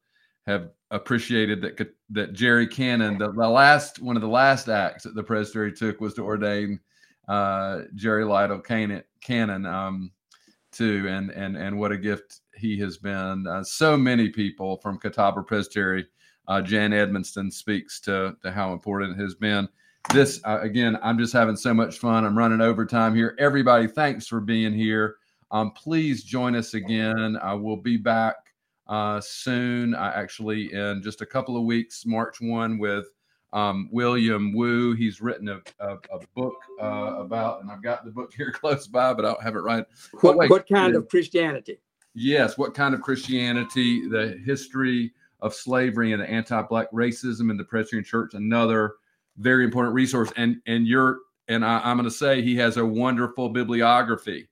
have 0.45 0.69
appreciated 0.91 1.62
that 1.62 1.93
that 2.09 2.33
Jerry 2.33 2.67
Cannon, 2.67 3.17
the, 3.17 3.31
the, 3.31 3.47
last 3.47 4.01
one 4.01 4.15
of 4.15 4.21
the 4.21 4.27
last 4.27 4.67
acts 4.69 5.03
that 5.03 5.15
the 5.15 5.23
presbytery 5.23 5.73
took 5.73 6.01
was 6.01 6.13
to 6.15 6.23
ordain 6.23 6.79
uh, 7.27 7.81
Jerry 7.95 8.25
Lytle 8.25 8.59
Cannon, 8.59 9.03
Cannon 9.21 9.65
um, 9.65 10.12
too, 10.71 11.07
and 11.07 11.29
and 11.31 11.55
and 11.55 11.79
what 11.79 11.91
a 11.91 11.97
gift 11.97 12.41
he 12.55 12.77
has 12.79 12.97
been. 12.97 13.47
Uh, 13.47 13.63
so 13.63 13.95
many 13.95 14.29
people 14.29 14.77
from 14.77 14.99
Catawba 14.99 15.43
Presbytery. 15.43 16.05
Uh, 16.49 16.62
Jan 16.62 16.91
Edmiston 16.91 17.53
speaks 17.53 17.99
to 18.01 18.35
to 18.41 18.51
how 18.51 18.73
important 18.73 19.17
it 19.17 19.21
has 19.21 19.35
been. 19.35 19.69
This 20.13 20.41
uh, 20.45 20.59
again, 20.62 20.97
I'm 21.03 21.19
just 21.19 21.31
having 21.31 21.55
so 21.55 21.73
much 21.73 21.99
fun. 21.99 22.25
I'm 22.25 22.38
running 22.38 22.59
overtime 22.59 23.15
here. 23.15 23.35
Everybody, 23.39 23.88
thanks 23.88 24.27
for 24.27 24.41
being 24.41 24.73
here. 24.73 25.17
Um, 25.51 25.71
please 25.71 26.23
join 26.23 26.55
us 26.55 26.73
again. 26.73 27.38
I 27.41 27.53
will 27.53 27.77
be 27.77 27.97
back 27.97 28.35
uh, 28.88 29.21
soon. 29.21 29.93
I 29.93 30.12
actually 30.12 30.73
in 30.73 31.01
just 31.03 31.21
a 31.21 31.25
couple 31.25 31.55
of 31.55 31.63
weeks, 31.63 32.05
March 32.07 32.41
one, 32.41 32.79
with 32.79 33.05
um, 33.53 33.88
William 33.91 34.51
Yoo. 34.55 34.93
He's 34.93 35.21
written 35.21 35.49
a, 35.49 35.62
a, 35.79 35.93
a 36.12 36.19
book 36.35 36.55
uh, 36.81 37.17
about, 37.19 37.62
and 37.62 37.71
I've 37.71 37.83
got 37.83 38.05
the 38.05 38.12
book 38.12 38.33
here 38.38 38.51
close 38.51 38.88
by, 38.88 39.13
but 39.13 39.23
I 39.23 39.29
don't 39.29 39.43
have 39.43 39.55
it 39.55 39.59
right. 39.59 39.85
What, 40.21 40.38
wait, 40.38 40.49
what 40.49 40.67
kind 40.67 40.95
of 40.95 41.07
Christianity? 41.09 41.79
Yes, 42.15 42.57
what 42.57 42.73
kind 42.73 42.95
of 42.95 43.01
Christianity? 43.01 44.07
The 44.07 44.39
history 44.43 45.13
of 45.41 45.54
slavery 45.54 46.12
and 46.13 46.21
the 46.21 46.30
anti-black 46.30 46.91
racism 46.91 47.49
in 47.49 47.58
the 47.58 47.63
Presbyterian 47.63 48.04
Church. 48.04 48.34
Another 48.34 48.95
very 49.38 49.63
important 49.63 49.93
resource, 49.93 50.32
and 50.36 50.58
and 50.65 50.88
you're 50.88 51.19
and 51.47 51.65
I, 51.65 51.89
am 51.89 51.97
going 51.97 52.10
to 52.10 52.15
say 52.15 52.41
he 52.41 52.56
has 52.58 52.78
a 52.78 52.86
wonderful 52.86 53.49
bibliography 53.49 54.47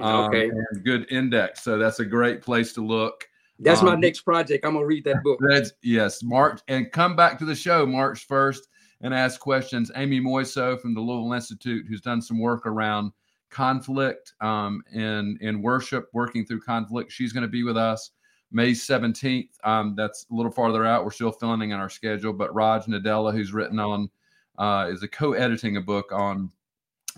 um, 0.00 0.26
okay. 0.26 0.48
and 0.48 0.84
good 0.84 1.06
index. 1.10 1.62
So 1.62 1.78
that's 1.78 2.00
a 2.00 2.04
great 2.04 2.42
place 2.42 2.72
to 2.74 2.80
look. 2.84 3.28
That's 3.58 3.80
um, 3.80 3.86
my 3.86 3.96
next 3.96 4.20
project. 4.20 4.64
I'm 4.64 4.74
gonna 4.74 4.86
read 4.86 5.04
that 5.04 5.22
book. 5.22 5.40
That's 5.48 5.72
yes, 5.82 6.22
March 6.22 6.60
and 6.68 6.90
come 6.92 7.16
back 7.16 7.38
to 7.40 7.44
the 7.44 7.54
show 7.54 7.84
March 7.84 8.26
1st 8.28 8.60
and 9.00 9.12
ask 9.12 9.40
questions. 9.40 9.90
Amy 9.96 10.20
Moiso 10.20 10.80
from 10.80 10.94
the 10.94 11.00
Louisville 11.00 11.32
Institute, 11.32 11.86
who's 11.88 12.00
done 12.00 12.22
some 12.22 12.38
work 12.38 12.66
around 12.66 13.12
conflict 13.50 14.34
um, 14.40 14.82
in 14.92 15.38
in 15.40 15.60
worship, 15.60 16.08
working 16.12 16.46
through 16.46 16.60
conflict. 16.60 17.10
She's 17.10 17.32
going 17.32 17.42
to 17.42 17.48
be 17.48 17.64
with 17.64 17.76
us 17.76 18.12
May 18.50 18.72
17th. 18.72 19.50
Um, 19.64 19.94
that's 19.96 20.26
a 20.30 20.34
little 20.34 20.52
farther 20.52 20.86
out. 20.86 21.04
We're 21.04 21.10
still 21.10 21.32
filling 21.32 21.70
in 21.70 21.78
our 21.78 21.90
schedule, 21.90 22.32
but 22.32 22.54
Raj 22.54 22.84
Nadella, 22.84 23.32
who's 23.32 23.52
written 23.52 23.78
on, 23.78 24.10
uh, 24.58 24.88
is 24.90 25.02
a 25.02 25.08
co-editing 25.08 25.76
a 25.76 25.80
book 25.80 26.12
on 26.12 26.50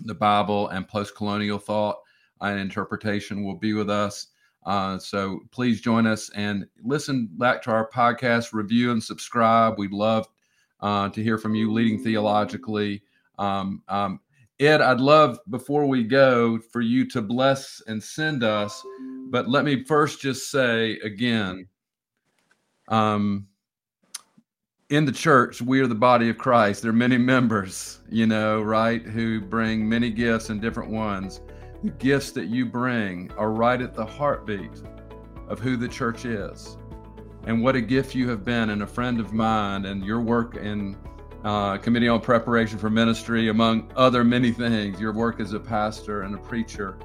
the 0.03 0.13
Bible 0.13 0.67
and 0.69 0.87
post-colonial 0.87 1.59
thought 1.59 1.97
and 2.41 2.59
interpretation 2.59 3.43
will 3.43 3.55
be 3.55 3.73
with 3.73 3.89
us. 3.89 4.27
Uh, 4.65 4.97
so 4.97 5.39
please 5.51 5.81
join 5.81 6.05
us 6.05 6.29
and 6.35 6.67
listen 6.83 7.29
back 7.33 7.61
to 7.63 7.71
our 7.71 7.89
podcast, 7.89 8.53
review 8.53 8.91
and 8.91 9.03
subscribe. 9.03 9.77
We'd 9.77 9.91
love 9.91 10.27
uh, 10.81 11.09
to 11.09 11.23
hear 11.23 11.37
from 11.37 11.55
you 11.55 11.71
leading 11.71 12.03
theologically. 12.03 13.03
Um, 13.39 13.81
um, 13.87 14.19
Ed, 14.59 14.81
I'd 14.81 14.99
love 14.99 15.39
before 15.49 15.87
we 15.87 16.03
go 16.03 16.59
for 16.59 16.81
you 16.81 17.07
to 17.09 17.21
bless 17.21 17.81
and 17.87 18.01
send 18.01 18.43
us, 18.43 18.83
but 19.31 19.49
let 19.49 19.65
me 19.65 19.83
first 19.83 20.21
just 20.21 20.51
say 20.51 20.99
again 21.03 21.67
um, 22.89 23.47
in 24.89 25.05
the 25.05 25.11
church, 25.11 25.61
we 25.61 25.79
are 25.79 25.87
the 25.87 25.95
body 25.95 26.29
of 26.29 26.37
Christ. 26.37 26.81
There 26.81 26.91
are 26.91 26.93
many 26.93 27.17
members, 27.17 28.01
you 28.09 28.27
know, 28.27 28.61
right, 28.61 29.01
who 29.01 29.39
bring 29.39 29.87
many 29.87 30.09
gifts 30.09 30.49
and 30.49 30.61
different 30.61 30.91
ones. 30.91 31.39
The 31.81 31.91
gifts 31.91 32.31
that 32.31 32.47
you 32.47 32.65
bring 32.65 33.31
are 33.37 33.51
right 33.51 33.81
at 33.81 33.95
the 33.95 34.05
heartbeat 34.05 34.83
of 35.47 35.59
who 35.59 35.77
the 35.77 35.87
church 35.87 36.25
is. 36.25 36.77
And 37.45 37.63
what 37.63 37.77
a 37.77 37.81
gift 37.81 38.13
you 38.13 38.27
have 38.29 38.43
been, 38.43 38.71
and 38.71 38.83
a 38.83 38.87
friend 38.87 39.21
of 39.21 39.31
mine, 39.31 39.85
and 39.85 40.03
your 40.03 40.19
work 40.19 40.57
in 40.57 40.97
uh, 41.45 41.77
Committee 41.77 42.09
on 42.09 42.19
Preparation 42.19 42.77
for 42.77 42.89
Ministry, 42.89 43.47
among 43.47 43.89
other 43.95 44.25
many 44.25 44.51
things. 44.51 44.99
Your 44.99 45.13
work 45.13 45.39
as 45.39 45.53
a 45.53 45.59
pastor 45.59 46.23
and 46.23 46.35
a 46.35 46.37
preacher 46.37 46.97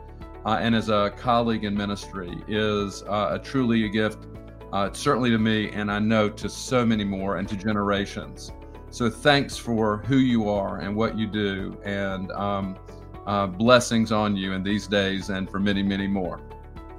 uh, 0.47 0.59
and 0.61 0.77
as 0.77 0.89
a 0.89 1.13
colleague 1.17 1.65
in 1.65 1.77
ministry 1.77 2.41
is 2.47 3.03
uh, 3.03 3.31
a 3.33 3.39
truly 3.39 3.85
a 3.85 3.89
gift, 3.89 4.27
uh, 4.73 4.93
certainly 4.93 5.29
to 5.31 5.39
me, 5.39 5.71
and 5.71 5.91
I 5.91 5.99
know 5.99 6.29
to 6.31 6.49
so 6.49 6.87
many 6.87 7.03
more 7.03 7.39
and 7.39 7.49
to 7.49 7.57
generations. 7.57 8.53
So 8.91 9.11
thanks 9.11 9.57
for 9.57 9.99
who 9.99 10.19
you 10.19 10.49
are 10.49 10.79
and 10.79 10.95
what 10.95 11.19
you 11.19 11.27
do. 11.27 11.77
And 11.85 12.31
um, 12.31 12.79
uh, 13.27 13.49
blessings 13.49 14.13
on 14.13 14.37
you 14.37 14.53
in 14.53 14.63
these 14.63 14.87
days 14.87 15.31
and 15.31 15.51
for 15.51 15.59
many, 15.59 15.83
many 15.83 16.07
more. 16.07 16.41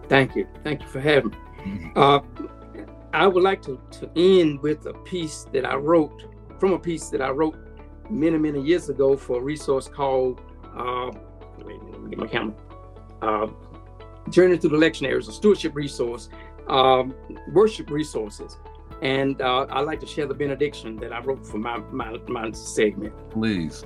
Thank 0.10 0.36
you. 0.36 0.46
Thank 0.64 0.82
you 0.82 0.88
for 0.90 1.00
having 1.00 1.32
me. 1.32 1.38
Mm-hmm. 1.66 1.98
Uh, 1.98 2.20
I 3.14 3.28
would 3.28 3.44
like 3.44 3.62
to, 3.64 3.80
to 3.92 4.10
end 4.18 4.62
with 4.62 4.86
a 4.86 4.94
piece 4.94 5.46
that 5.54 5.66
I 5.66 5.76
wrote 5.76 6.26
from 6.60 6.74
a 6.74 6.80
piece 6.80 7.10
that 7.10 7.22
I 7.22 7.30
wrote 7.30 7.58
many, 8.10 8.38
many 8.38 8.62
years 8.62 8.90
ago 8.90 9.16
for 9.16 9.40
a 9.40 9.42
resource 9.42 9.88
called, 9.88 10.42
uh, 10.76 11.12
wait 11.60 11.78
a 11.78 11.84
minute, 11.84 11.92
let 11.92 12.02
me 12.02 12.10
get 12.10 12.20
my 12.20 12.28
camera, 12.28 12.54
uh, 13.22 13.48
Journey 14.30 14.58
through 14.58 14.72
the 14.72 14.78
Lectionaries, 14.78 15.28
a 15.30 15.32
stewardship 15.32 15.76
resource, 15.76 16.30
um, 16.68 17.14
worship 17.54 17.90
resources. 17.90 18.58
And 19.02 19.42
uh, 19.42 19.68
I'd 19.70 19.82
like 19.82 20.00
to 20.02 20.08
share 20.08 20.26
the 20.26 20.34
benediction 20.34 20.96
that 20.98 21.14
I 21.14 21.20
wrote 21.22 21.46
for 21.46 21.58
my, 21.58 21.78
my, 21.92 22.18
my 22.28 22.52
segment. 22.52 23.14
Please. 23.30 23.86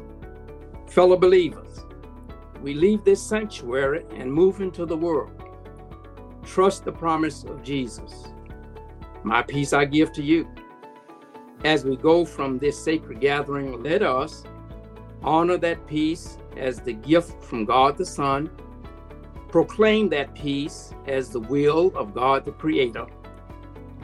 Fellow 0.88 1.18
believers, 1.18 1.86
we 2.62 2.74
leave 2.74 3.04
this 3.04 3.22
sanctuary 3.22 4.06
and 4.12 4.32
move 4.32 4.62
into 4.62 4.86
the 4.86 4.96
world. 4.96 5.32
Trust 6.44 6.86
the 6.86 6.92
promise 6.92 7.44
of 7.44 7.62
Jesus. 7.64 8.28
My 9.24 9.42
peace 9.42 9.74
I 9.74 9.86
give 9.86 10.12
to 10.14 10.24
you. 10.24 10.48
As 11.64 11.86
we 11.86 11.96
go 11.96 12.26
from 12.26 12.58
this 12.58 12.82
sacred 12.84 13.20
gathering, 13.20 13.84
let 13.84 14.02
us 14.02 14.44
honor 15.22 15.58
that 15.58 15.86
peace 15.86 16.38
as 16.58 16.80
the 16.80 16.94
gift 16.94 17.44
from 17.44 17.66
God 17.66 17.98
the 17.98 18.06
Son, 18.06 18.50
proclaim 19.52 20.10
that 20.10 20.34
peace 20.34 20.94
as 21.08 21.30
the 21.30 21.40
will 21.40 21.92
of 21.96 22.14
God 22.14 22.46
the 22.46 22.52
Creator, 22.52 23.08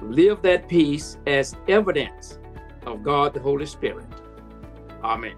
live 0.01 0.41
that 0.41 0.67
peace 0.67 1.17
as 1.25 1.55
evidence 1.67 2.37
of 2.85 3.03
God 3.03 3.33
the 3.33 3.39
Holy 3.39 3.65
Spirit. 3.65 4.05
Amen. 5.03 5.35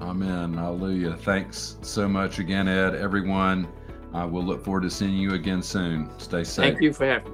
Amen. 0.00 0.54
Hallelujah. 0.54 1.14
Thanks 1.14 1.78
so 1.82 2.08
much 2.08 2.38
again, 2.38 2.68
Ed. 2.68 2.94
Everyone, 2.94 3.68
uh, 4.12 4.26
we'll 4.30 4.44
look 4.44 4.64
forward 4.64 4.82
to 4.82 4.90
seeing 4.90 5.14
you 5.14 5.34
again 5.34 5.62
soon. 5.62 6.10
Stay 6.18 6.44
safe. 6.44 6.64
Thank 6.64 6.80
you 6.80 6.92
for 6.92 7.06
having 7.06 7.33